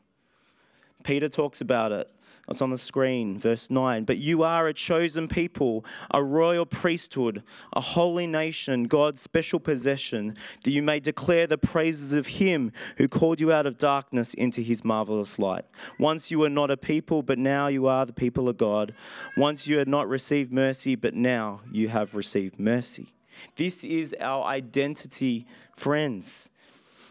Peter 1.01 1.27
talks 1.27 1.61
about 1.61 1.91
it 1.91 2.07
it's 2.47 2.61
on 2.61 2.69
the 2.69 2.77
screen, 2.77 3.39
verse 3.39 3.69
9. 3.69 4.03
But 4.03 4.17
you 4.17 4.43
are 4.43 4.67
a 4.67 4.73
chosen 4.73 5.27
people, 5.27 5.83
a 6.11 6.23
royal 6.23 6.65
priesthood, 6.65 7.43
a 7.73 7.81
holy 7.81 8.27
nation, 8.27 8.83
God's 8.83 9.21
special 9.21 9.59
possession, 9.59 10.35
that 10.63 10.71
you 10.71 10.83
may 10.83 10.99
declare 10.99 11.47
the 11.47 11.57
praises 11.57 12.13
of 12.13 12.27
Him 12.27 12.71
who 12.97 13.07
called 13.07 13.41
you 13.41 13.51
out 13.51 13.65
of 13.65 13.77
darkness 13.77 14.33
into 14.33 14.61
His 14.61 14.83
marvelous 14.83 15.39
light. 15.39 15.65
Once 15.97 16.29
you 16.29 16.39
were 16.39 16.49
not 16.49 16.69
a 16.69 16.77
people, 16.77 17.23
but 17.23 17.39
now 17.39 17.67
you 17.67 17.87
are 17.87 18.05
the 18.05 18.13
people 18.13 18.47
of 18.47 18.57
God. 18.57 18.93
Once 19.35 19.67
you 19.67 19.77
had 19.77 19.87
not 19.87 20.07
received 20.07 20.51
mercy, 20.51 20.95
but 20.95 21.13
now 21.13 21.61
you 21.71 21.89
have 21.89 22.15
received 22.15 22.59
mercy. 22.59 23.13
This 23.55 23.83
is 23.83 24.15
our 24.19 24.45
identity, 24.45 25.45
friends. 25.75 26.49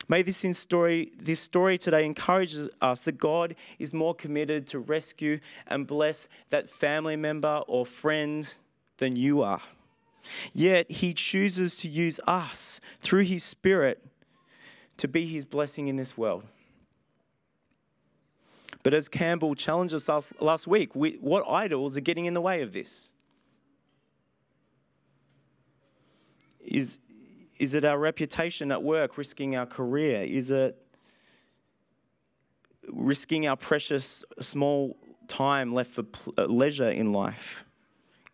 May 0.08 0.22
this, 0.22 0.44
story, 0.58 1.12
this 1.18 1.40
story 1.40 1.78
today 1.78 2.04
encourages 2.04 2.68
us 2.80 3.02
that 3.04 3.18
God 3.18 3.54
is 3.78 3.94
more 3.94 4.14
committed 4.14 4.66
to 4.68 4.78
rescue 4.78 5.40
and 5.66 5.86
bless 5.86 6.28
that 6.50 6.68
family 6.68 7.16
member 7.16 7.62
or 7.66 7.86
friend 7.86 8.52
than 8.98 9.16
you 9.16 9.42
are. 9.42 9.62
Yet 10.52 10.90
he 10.90 11.14
chooses 11.14 11.76
to 11.76 11.88
use 11.88 12.20
us 12.26 12.80
through 13.00 13.24
his 13.24 13.44
Spirit 13.44 14.04
to 14.96 15.08
be 15.08 15.26
his 15.26 15.44
blessing 15.44 15.88
in 15.88 15.96
this 15.96 16.16
world. 16.16 16.44
But 18.82 18.92
as 18.92 19.08
Campbell 19.08 19.54
challenged 19.54 19.94
us 19.94 20.32
last 20.40 20.66
week, 20.66 20.94
we, 20.94 21.16
what 21.20 21.44
idols 21.48 21.96
are 21.96 22.00
getting 22.00 22.26
in 22.26 22.34
the 22.34 22.40
way 22.40 22.60
of 22.60 22.72
this? 22.72 23.10
Is, 26.60 26.98
is 27.58 27.74
it 27.74 27.84
our 27.84 27.98
reputation 27.98 28.72
at 28.72 28.82
work, 28.82 29.16
risking 29.16 29.56
our 29.56 29.66
career? 29.66 30.22
Is 30.22 30.50
it 30.50 30.76
risking 32.88 33.46
our 33.46 33.56
precious 33.56 34.24
small 34.40 34.96
time 35.28 35.72
left 35.72 35.90
for 35.90 36.04
uh, 36.36 36.46
leisure 36.46 36.90
in 36.90 37.12
life? 37.12 37.64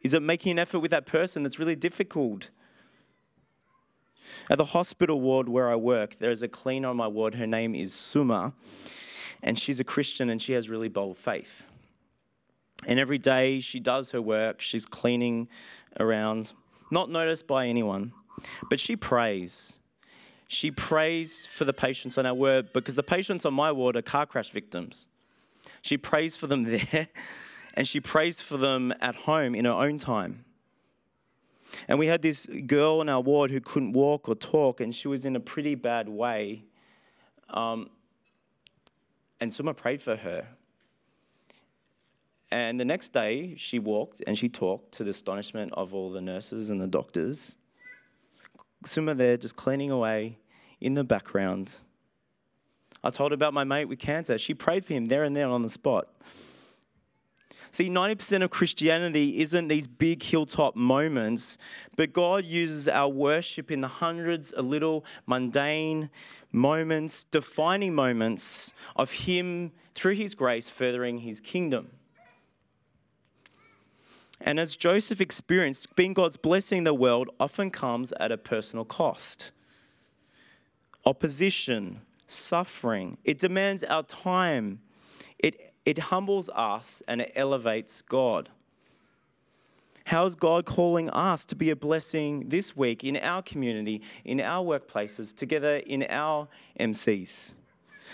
Is 0.00 0.14
it 0.14 0.22
making 0.22 0.52
an 0.52 0.58
effort 0.58 0.80
with 0.80 0.90
that 0.90 1.06
person 1.06 1.42
that's 1.42 1.58
really 1.58 1.76
difficult? 1.76 2.50
At 4.48 4.58
the 4.58 4.66
hospital 4.66 5.20
ward 5.20 5.48
where 5.48 5.70
I 5.70 5.76
work, 5.76 6.18
there 6.18 6.30
is 6.30 6.42
a 6.42 6.48
cleaner 6.48 6.88
on 6.88 6.96
my 6.96 7.08
ward. 7.08 7.34
Her 7.34 7.46
name 7.46 7.74
is 7.74 7.92
Suma, 7.92 8.54
and 9.42 9.58
she's 9.58 9.80
a 9.80 9.84
Christian 9.84 10.30
and 10.30 10.40
she 10.40 10.52
has 10.52 10.68
really 10.68 10.88
bold 10.88 11.16
faith. 11.16 11.62
And 12.86 12.98
every 12.98 13.18
day 13.18 13.60
she 13.60 13.78
does 13.78 14.12
her 14.12 14.22
work, 14.22 14.60
she's 14.60 14.86
cleaning 14.86 15.48
around, 15.98 16.52
not 16.90 17.10
noticed 17.10 17.46
by 17.46 17.66
anyone. 17.66 18.12
But 18.68 18.80
she 18.80 18.96
prays. 18.96 19.78
She 20.48 20.70
prays 20.70 21.46
for 21.46 21.64
the 21.64 21.72
patients 21.72 22.18
on 22.18 22.26
our 22.26 22.34
ward 22.34 22.72
because 22.72 22.96
the 22.96 23.02
patients 23.02 23.44
on 23.44 23.54
my 23.54 23.70
ward 23.70 23.96
are 23.96 24.02
car 24.02 24.26
crash 24.26 24.50
victims. 24.50 25.06
She 25.82 25.96
prays 25.96 26.36
for 26.36 26.46
them 26.46 26.64
there 26.92 27.08
and 27.74 27.86
she 27.86 28.00
prays 28.00 28.40
for 28.40 28.56
them 28.56 28.92
at 29.00 29.14
home 29.14 29.54
in 29.54 29.64
her 29.64 29.72
own 29.72 29.98
time. 29.98 30.44
And 31.86 31.98
we 31.98 32.06
had 32.06 32.22
this 32.22 32.46
girl 32.66 33.00
in 33.00 33.08
our 33.08 33.20
ward 33.20 33.50
who 33.50 33.60
couldn't 33.60 33.92
walk 33.92 34.28
or 34.28 34.34
talk, 34.34 34.80
and 34.80 34.94
she 34.94 35.08
was 35.08 35.24
in 35.24 35.36
a 35.36 35.40
pretty 35.40 35.74
bad 35.74 36.08
way. 36.08 36.64
Um, 37.48 37.90
and 39.40 39.52
someone 39.52 39.74
prayed 39.74 40.02
for 40.02 40.16
her. 40.16 40.48
And 42.50 42.80
the 42.80 42.84
next 42.84 43.12
day, 43.12 43.54
she 43.56 43.78
walked 43.78 44.20
and 44.26 44.36
she 44.36 44.48
talked 44.48 44.92
to 44.92 45.04
the 45.04 45.10
astonishment 45.10 45.72
of 45.74 45.94
all 45.94 46.10
the 46.10 46.20
nurses 46.20 46.68
and 46.68 46.80
the 46.80 46.88
doctors. 46.88 47.54
Suma 48.84 49.14
there 49.14 49.36
just 49.36 49.56
cleaning 49.56 49.90
away 49.90 50.38
in 50.80 50.94
the 50.94 51.04
background. 51.04 51.74
I 53.02 53.10
told 53.10 53.32
her 53.32 53.34
about 53.34 53.54
my 53.54 53.64
mate 53.64 53.86
with 53.86 53.98
cancer. 53.98 54.38
She 54.38 54.54
prayed 54.54 54.84
for 54.84 54.94
him 54.94 55.06
there 55.06 55.24
and 55.24 55.34
there 55.34 55.48
on 55.48 55.62
the 55.62 55.68
spot. 55.68 56.08
See, 57.72 57.88
90% 57.88 58.42
of 58.42 58.50
Christianity 58.50 59.38
isn't 59.40 59.68
these 59.68 59.86
big 59.86 60.24
hilltop 60.24 60.74
moments, 60.74 61.56
but 61.96 62.12
God 62.12 62.44
uses 62.44 62.88
our 62.88 63.08
worship 63.08 63.70
in 63.70 63.80
the 63.80 63.88
hundreds 63.88 64.50
of 64.50 64.64
little 64.64 65.04
mundane 65.24 66.10
moments, 66.50 67.22
defining 67.22 67.94
moments 67.94 68.72
of 68.96 69.12
Him 69.12 69.70
through 69.94 70.16
His 70.16 70.34
grace 70.34 70.68
furthering 70.68 71.18
His 71.18 71.40
kingdom. 71.40 71.92
And 74.40 74.58
as 74.58 74.76
Joseph 74.76 75.20
experienced, 75.20 75.94
being 75.96 76.14
God's 76.14 76.36
blessing 76.36 76.78
in 76.78 76.84
the 76.84 76.94
world 76.94 77.28
often 77.38 77.70
comes 77.70 78.12
at 78.18 78.32
a 78.32 78.38
personal 78.38 78.84
cost. 78.84 79.50
Opposition, 81.04 82.00
suffering, 82.26 83.18
it 83.24 83.38
demands 83.38 83.84
our 83.84 84.02
time. 84.02 84.80
It, 85.38 85.72
it 85.84 85.98
humbles 85.98 86.48
us 86.54 87.02
and 87.06 87.20
it 87.20 87.32
elevates 87.34 88.02
God. 88.02 88.48
How 90.06 90.24
is 90.24 90.34
God 90.34 90.64
calling 90.64 91.10
us 91.10 91.44
to 91.44 91.54
be 91.54 91.70
a 91.70 91.76
blessing 91.76 92.48
this 92.48 92.76
week 92.76 93.04
in 93.04 93.16
our 93.18 93.42
community, 93.42 94.02
in 94.24 94.40
our 94.40 94.64
workplaces, 94.64 95.34
together 95.36 95.76
in 95.76 96.04
our 96.08 96.48
MCs? 96.80 97.52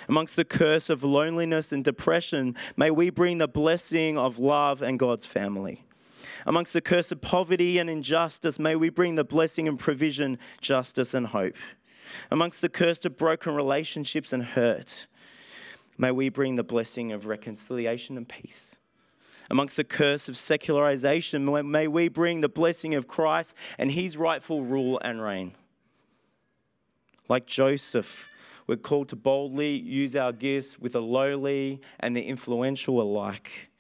Amongst 0.08 0.36
the 0.36 0.44
curse 0.44 0.90
of 0.90 1.02
loneliness 1.02 1.72
and 1.72 1.82
depression, 1.82 2.54
may 2.76 2.90
we 2.90 3.08
bring 3.08 3.38
the 3.38 3.48
blessing 3.48 4.18
of 4.18 4.38
love 4.38 4.82
and 4.82 4.98
God's 4.98 5.24
family. 5.24 5.85
Amongst 6.48 6.72
the 6.72 6.80
curse 6.80 7.10
of 7.10 7.20
poverty 7.20 7.76
and 7.76 7.90
injustice, 7.90 8.60
may 8.60 8.76
we 8.76 8.88
bring 8.88 9.16
the 9.16 9.24
blessing 9.24 9.66
and 9.66 9.76
provision, 9.76 10.38
justice 10.60 11.12
and 11.12 11.26
hope. 11.26 11.56
Amongst 12.30 12.60
the 12.60 12.68
curse 12.68 13.04
of 13.04 13.18
broken 13.18 13.52
relationships 13.52 14.32
and 14.32 14.44
hurt, 14.44 15.08
may 15.98 16.12
we 16.12 16.28
bring 16.28 16.54
the 16.54 16.62
blessing 16.62 17.10
of 17.10 17.26
reconciliation 17.26 18.16
and 18.16 18.28
peace. 18.28 18.76
Amongst 19.50 19.76
the 19.76 19.82
curse 19.82 20.28
of 20.28 20.36
secularization, 20.36 21.68
may 21.68 21.88
we 21.88 22.08
bring 22.08 22.42
the 22.42 22.48
blessing 22.48 22.94
of 22.94 23.08
Christ 23.08 23.56
and 23.76 23.90
his 23.90 24.16
rightful 24.16 24.62
rule 24.62 25.00
and 25.02 25.20
reign. 25.20 25.52
Like 27.28 27.46
Joseph, 27.46 28.28
we're 28.68 28.76
called 28.76 29.08
to 29.08 29.16
boldly 29.16 29.74
use 29.74 30.14
our 30.14 30.32
gifts 30.32 30.78
with 30.78 30.92
the 30.92 31.02
lowly 31.02 31.80
and 31.98 32.14
the 32.14 32.22
influential 32.22 33.02
alike 33.02 33.70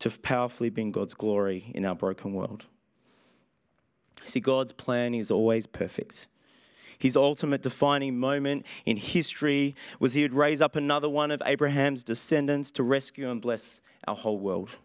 to 0.00 0.10
powerfully 0.10 0.70
bring 0.70 0.92
God's 0.92 1.14
glory 1.14 1.70
in 1.74 1.84
our 1.84 1.94
broken 1.94 2.32
world. 2.32 2.66
See, 4.24 4.40
God's 4.40 4.72
plan 4.72 5.14
is 5.14 5.30
always 5.30 5.66
perfect. 5.66 6.26
His 6.98 7.16
ultimate 7.16 7.62
defining 7.62 8.18
moment 8.18 8.66
in 8.84 8.98
history 8.98 9.74
was 9.98 10.12
he 10.12 10.22
would 10.22 10.34
raise 10.34 10.60
up 10.60 10.76
another 10.76 11.08
one 11.08 11.30
of 11.30 11.42
Abraham's 11.46 12.02
descendants 12.02 12.70
to 12.72 12.82
rescue 12.82 13.30
and 13.30 13.40
bless 13.40 13.80
our 14.06 14.14
whole 14.14 14.38
world. 14.38 14.76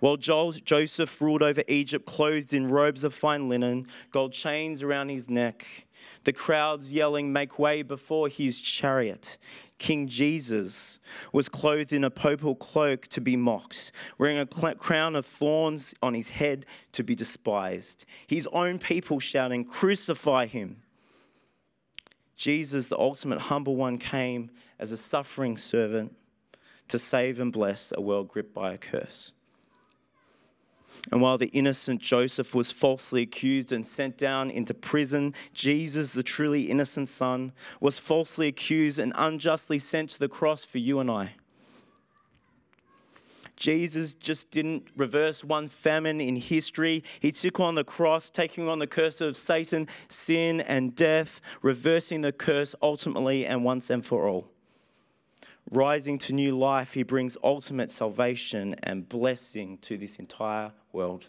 While 0.00 0.16
Joseph 0.16 1.20
ruled 1.20 1.42
over 1.42 1.62
Egypt, 1.68 2.06
clothed 2.06 2.52
in 2.52 2.68
robes 2.68 3.04
of 3.04 3.14
fine 3.14 3.48
linen, 3.48 3.86
gold 4.10 4.32
chains 4.32 4.82
around 4.82 5.08
his 5.08 5.30
neck, 5.30 5.86
the 6.24 6.32
crowds 6.32 6.92
yelling, 6.92 7.32
Make 7.32 7.58
way 7.58 7.82
before 7.82 8.28
his 8.28 8.60
chariot. 8.60 9.38
King 9.78 10.06
Jesus 10.08 10.98
was 11.32 11.48
clothed 11.48 11.92
in 11.92 12.04
a 12.04 12.10
purple 12.10 12.54
cloak 12.54 13.06
to 13.08 13.20
be 13.20 13.36
mocked, 13.36 13.92
wearing 14.18 14.38
a 14.38 14.46
crown 14.46 15.14
of 15.14 15.26
thorns 15.26 15.94
on 16.02 16.14
his 16.14 16.30
head 16.30 16.64
to 16.92 17.04
be 17.04 17.14
despised. 17.14 18.04
His 18.26 18.46
own 18.52 18.78
people 18.78 19.20
shouting, 19.20 19.64
Crucify 19.64 20.46
him. 20.46 20.82
Jesus, 22.36 22.88
the 22.88 22.98
ultimate 22.98 23.42
humble 23.42 23.76
one, 23.76 23.98
came 23.98 24.50
as 24.78 24.92
a 24.92 24.96
suffering 24.96 25.56
servant 25.56 26.14
to 26.88 26.98
save 26.98 27.40
and 27.40 27.52
bless 27.52 27.92
a 27.96 28.00
world 28.00 28.28
gripped 28.28 28.54
by 28.54 28.72
a 28.72 28.78
curse. 28.78 29.32
And 31.10 31.20
while 31.20 31.38
the 31.38 31.46
innocent 31.48 32.00
Joseph 32.00 32.54
was 32.54 32.72
falsely 32.72 33.22
accused 33.22 33.70
and 33.70 33.86
sent 33.86 34.18
down 34.18 34.50
into 34.50 34.74
prison, 34.74 35.34
Jesus, 35.54 36.12
the 36.12 36.22
truly 36.22 36.64
innocent 36.70 37.08
son, 37.08 37.52
was 37.80 37.98
falsely 37.98 38.48
accused 38.48 38.98
and 38.98 39.12
unjustly 39.14 39.78
sent 39.78 40.10
to 40.10 40.18
the 40.18 40.28
cross 40.28 40.64
for 40.64 40.78
you 40.78 40.98
and 40.98 41.10
I. 41.10 41.34
Jesus 43.56 44.12
just 44.12 44.50
didn't 44.50 44.88
reverse 44.96 45.42
one 45.42 45.68
famine 45.68 46.20
in 46.20 46.36
history. 46.36 47.02
He 47.20 47.32
took 47.32 47.58
on 47.58 47.74
the 47.74 47.84
cross, 47.84 48.28
taking 48.28 48.68
on 48.68 48.80
the 48.80 48.86
curse 48.86 49.20
of 49.22 49.36
Satan, 49.36 49.88
sin, 50.08 50.60
and 50.60 50.94
death, 50.94 51.40
reversing 51.62 52.20
the 52.20 52.32
curse 52.32 52.74
ultimately 52.82 53.46
and 53.46 53.64
once 53.64 53.88
and 53.88 54.04
for 54.04 54.28
all. 54.28 54.48
Rising 55.70 56.18
to 56.18 56.32
new 56.32 56.56
life, 56.56 56.92
he 56.92 57.02
brings 57.02 57.36
ultimate 57.42 57.90
salvation 57.90 58.76
and 58.82 59.08
blessing 59.08 59.78
to 59.78 59.96
this 59.96 60.16
entire 60.16 60.72
world. 60.96 61.28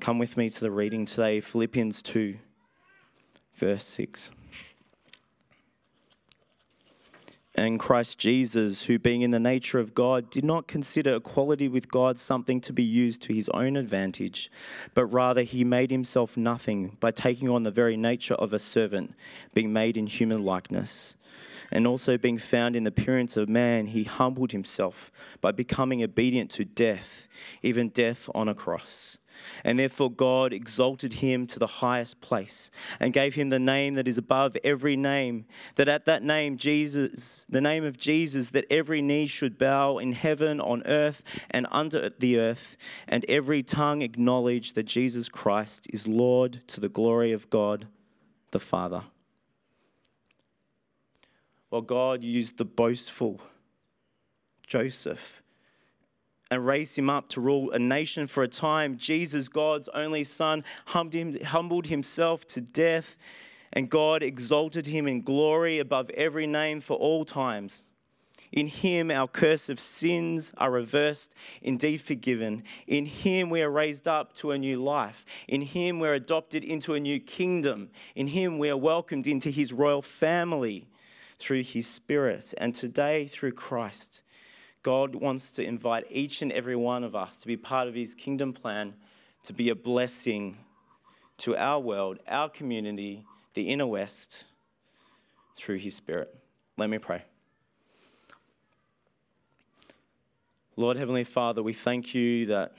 Come 0.00 0.20
with 0.20 0.36
me 0.36 0.48
to 0.48 0.60
the 0.60 0.70
reading 0.70 1.04
today, 1.04 1.40
Philippians 1.40 2.02
2, 2.02 2.38
verse 3.56 3.84
6. 3.84 4.30
And 7.56 7.80
Christ 7.80 8.16
Jesus, 8.16 8.84
who 8.84 9.00
being 9.00 9.22
in 9.22 9.32
the 9.32 9.40
nature 9.40 9.80
of 9.80 9.92
God, 9.92 10.30
did 10.30 10.44
not 10.44 10.68
consider 10.68 11.16
equality 11.16 11.66
with 11.66 11.90
God 11.90 12.20
something 12.20 12.60
to 12.60 12.72
be 12.72 12.84
used 12.84 13.22
to 13.22 13.34
his 13.34 13.48
own 13.48 13.76
advantage, 13.76 14.52
but 14.94 15.06
rather 15.06 15.42
he 15.42 15.64
made 15.64 15.90
himself 15.90 16.36
nothing 16.36 16.96
by 17.00 17.10
taking 17.10 17.48
on 17.48 17.64
the 17.64 17.72
very 17.72 17.96
nature 17.96 18.34
of 18.34 18.52
a 18.52 18.60
servant, 18.60 19.14
being 19.52 19.72
made 19.72 19.96
in 19.96 20.06
human 20.06 20.44
likeness 20.44 21.16
and 21.70 21.86
also 21.86 22.16
being 22.16 22.38
found 22.38 22.76
in 22.76 22.84
the 22.84 22.88
appearance 22.88 23.36
of 23.36 23.48
man, 23.48 23.86
he 23.86 24.04
humbled 24.04 24.52
himself 24.52 25.10
by 25.40 25.52
becoming 25.52 26.02
obedient 26.02 26.50
to 26.52 26.64
death, 26.64 27.28
even 27.62 27.88
death 27.88 28.28
on 28.34 28.48
a 28.48 28.54
cross. 28.54 29.18
And 29.64 29.78
therefore, 29.78 30.10
God 30.10 30.52
exalted 30.52 31.14
him 31.14 31.46
to 31.48 31.58
the 31.58 31.66
highest 31.66 32.20
place 32.20 32.70
and 32.98 33.12
gave 33.12 33.34
him 33.34 33.48
the 33.48 33.58
name 33.58 33.94
that 33.94 34.08
is 34.08 34.18
above 34.18 34.56
every 34.62 34.96
name, 34.96 35.46
that 35.76 35.88
at 35.88 36.04
that 36.06 36.22
name, 36.22 36.56
Jesus, 36.56 37.46
the 37.48 37.60
name 37.60 37.84
of 37.84 37.96
Jesus, 37.96 38.50
that 38.50 38.66
every 38.70 39.00
knee 39.02 39.26
should 39.26 39.58
bow 39.58 39.98
in 39.98 40.12
heaven, 40.12 40.60
on 40.60 40.82
earth, 40.86 41.22
and 41.50 41.66
under 41.70 42.10
the 42.10 42.38
earth, 42.38 42.76
and 43.08 43.24
every 43.28 43.62
tongue 43.62 44.02
acknowledge 44.02 44.74
that 44.74 44.84
Jesus 44.84 45.28
Christ 45.28 45.86
is 45.90 46.06
Lord 46.06 46.62
to 46.68 46.80
the 46.80 46.88
glory 46.88 47.32
of 47.32 47.50
God 47.50 47.86
the 48.50 48.60
Father. 48.60 49.04
Well, 51.70 51.82
God 51.82 52.24
used 52.24 52.58
the 52.58 52.64
boastful 52.64 53.40
Joseph 54.66 55.42
and 56.50 56.66
raised 56.66 56.98
him 56.98 57.08
up 57.08 57.28
to 57.28 57.40
rule 57.40 57.70
a 57.70 57.78
nation 57.78 58.26
for 58.26 58.42
a 58.42 58.48
time. 58.48 58.96
Jesus, 58.96 59.48
God's 59.48 59.88
only 59.94 60.24
son, 60.24 60.64
humbled 60.86 61.86
himself 61.86 62.44
to 62.48 62.60
death, 62.60 63.16
and 63.72 63.88
God 63.88 64.22
exalted 64.22 64.88
him 64.88 65.06
in 65.06 65.22
glory 65.22 65.78
above 65.78 66.10
every 66.10 66.48
name 66.48 66.80
for 66.80 66.96
all 66.96 67.24
times. 67.24 67.84
In 68.50 68.66
him, 68.66 69.12
our 69.12 69.28
curse 69.28 69.68
of 69.68 69.78
sins 69.78 70.52
are 70.56 70.72
reversed, 70.72 71.32
indeed 71.62 71.98
forgiven. 71.98 72.64
In 72.88 73.06
him, 73.06 73.48
we 73.48 73.62
are 73.62 73.70
raised 73.70 74.08
up 74.08 74.34
to 74.38 74.50
a 74.50 74.58
new 74.58 74.82
life. 74.82 75.24
In 75.46 75.62
him, 75.62 76.00
we're 76.00 76.14
adopted 76.14 76.64
into 76.64 76.94
a 76.94 77.00
new 77.00 77.20
kingdom. 77.20 77.90
In 78.16 78.26
him, 78.26 78.58
we 78.58 78.68
are 78.68 78.76
welcomed 78.76 79.28
into 79.28 79.50
his 79.50 79.72
royal 79.72 80.02
family 80.02 80.88
through 81.40 81.64
his 81.64 81.86
Spirit. 81.86 82.54
And 82.58 82.74
today, 82.74 83.26
through 83.26 83.52
Christ, 83.52 84.22
God 84.82 85.14
wants 85.16 85.50
to 85.52 85.64
invite 85.64 86.04
each 86.10 86.42
and 86.42 86.52
every 86.52 86.76
one 86.76 87.02
of 87.02 87.16
us 87.16 87.38
to 87.38 87.46
be 87.46 87.56
part 87.56 87.88
of 87.88 87.94
his 87.94 88.14
kingdom 88.14 88.52
plan, 88.52 88.94
to 89.44 89.52
be 89.52 89.68
a 89.68 89.74
blessing 89.74 90.58
to 91.38 91.56
our 91.56 91.80
world, 91.80 92.18
our 92.28 92.48
community, 92.48 93.24
the 93.54 93.68
inner 93.68 93.86
west, 93.86 94.44
through 95.56 95.78
his 95.78 95.94
Spirit. 95.94 96.34
Let 96.76 96.88
me 96.88 96.98
pray. 96.98 97.24
Lord 100.76 100.96
Heavenly 100.96 101.24
Father, 101.24 101.62
we 101.62 101.72
thank 101.72 102.14
you 102.14 102.46
that 102.46 102.74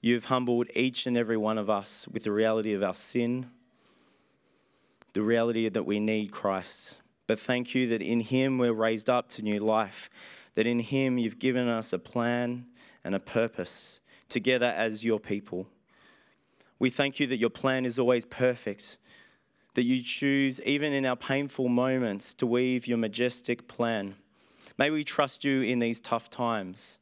you've 0.00 0.26
humbled 0.26 0.68
each 0.74 1.06
and 1.06 1.16
every 1.16 1.36
one 1.36 1.58
of 1.58 1.68
us 1.68 2.06
with 2.10 2.24
the 2.24 2.32
reality 2.32 2.72
of 2.72 2.82
our 2.82 2.94
sin 2.94 3.50
the 5.16 5.22
reality 5.22 5.66
that 5.70 5.84
we 5.84 5.98
need 5.98 6.30
Christ. 6.30 6.98
But 7.26 7.40
thank 7.40 7.74
you 7.74 7.88
that 7.88 8.02
in 8.02 8.20
Him 8.20 8.58
we're 8.58 8.72
raised 8.72 9.10
up 9.10 9.28
to 9.30 9.42
new 9.42 9.58
life, 9.58 10.08
that 10.54 10.66
in 10.66 10.80
Him 10.80 11.18
you've 11.18 11.38
given 11.38 11.68
us 11.68 11.92
a 11.92 11.98
plan 11.98 12.66
and 13.04 13.14
a 13.14 13.20
purpose 13.20 14.00
together 14.28 14.72
as 14.76 15.04
your 15.04 15.20
people. 15.20 15.68
We 16.78 16.90
thank 16.90 17.18
you 17.18 17.26
that 17.28 17.38
your 17.38 17.50
plan 17.50 17.84
is 17.86 17.98
always 17.98 18.24
perfect, 18.24 18.98
that 19.74 19.84
you 19.84 20.02
choose, 20.02 20.60
even 20.62 20.92
in 20.92 21.06
our 21.06 21.16
painful 21.16 21.68
moments, 21.68 22.34
to 22.34 22.46
weave 22.46 22.86
your 22.86 22.98
majestic 22.98 23.66
plan. 23.68 24.16
May 24.78 24.90
we 24.90 25.04
trust 25.04 25.44
you 25.44 25.62
in 25.62 25.78
these 25.78 26.00
tough 26.00 26.28
times 26.28 26.98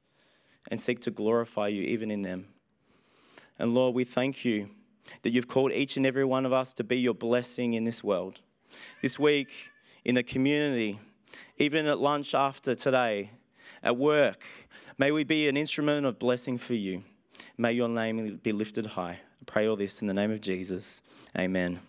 and 0.70 0.80
seek 0.80 1.00
to 1.00 1.10
glorify 1.10 1.68
you 1.68 1.82
even 1.82 2.10
in 2.10 2.22
them. 2.22 2.46
And 3.58 3.74
Lord, 3.74 3.94
we 3.94 4.04
thank 4.04 4.44
you 4.44 4.70
that 5.22 5.30
you've 5.30 5.48
called 5.48 5.72
each 5.72 5.96
and 5.96 6.06
every 6.06 6.24
one 6.24 6.46
of 6.46 6.52
us 6.52 6.72
to 6.74 6.84
be 6.84 6.98
your 6.98 7.14
blessing 7.14 7.74
in 7.74 7.84
this 7.84 8.02
world. 8.02 8.40
This 9.02 9.18
week, 9.18 9.70
in 10.04 10.14
the 10.14 10.22
community, 10.22 11.00
even 11.58 11.86
at 11.86 11.98
lunch 11.98 12.34
after 12.34 12.74
today, 12.74 13.30
at 13.82 13.96
work, 13.96 14.44
may 14.98 15.10
we 15.10 15.24
be 15.24 15.48
an 15.48 15.56
instrument 15.56 16.06
of 16.06 16.18
blessing 16.18 16.58
for 16.58 16.74
you. 16.74 17.02
May 17.56 17.72
your 17.72 17.88
name 17.88 18.40
be 18.42 18.52
lifted 18.52 18.86
high. 18.86 19.20
I 19.40 19.44
pray 19.46 19.68
all 19.68 19.76
this 19.76 20.00
in 20.00 20.06
the 20.06 20.14
name 20.14 20.30
of 20.30 20.40
Jesus. 20.40 21.02
Amen. 21.36 21.80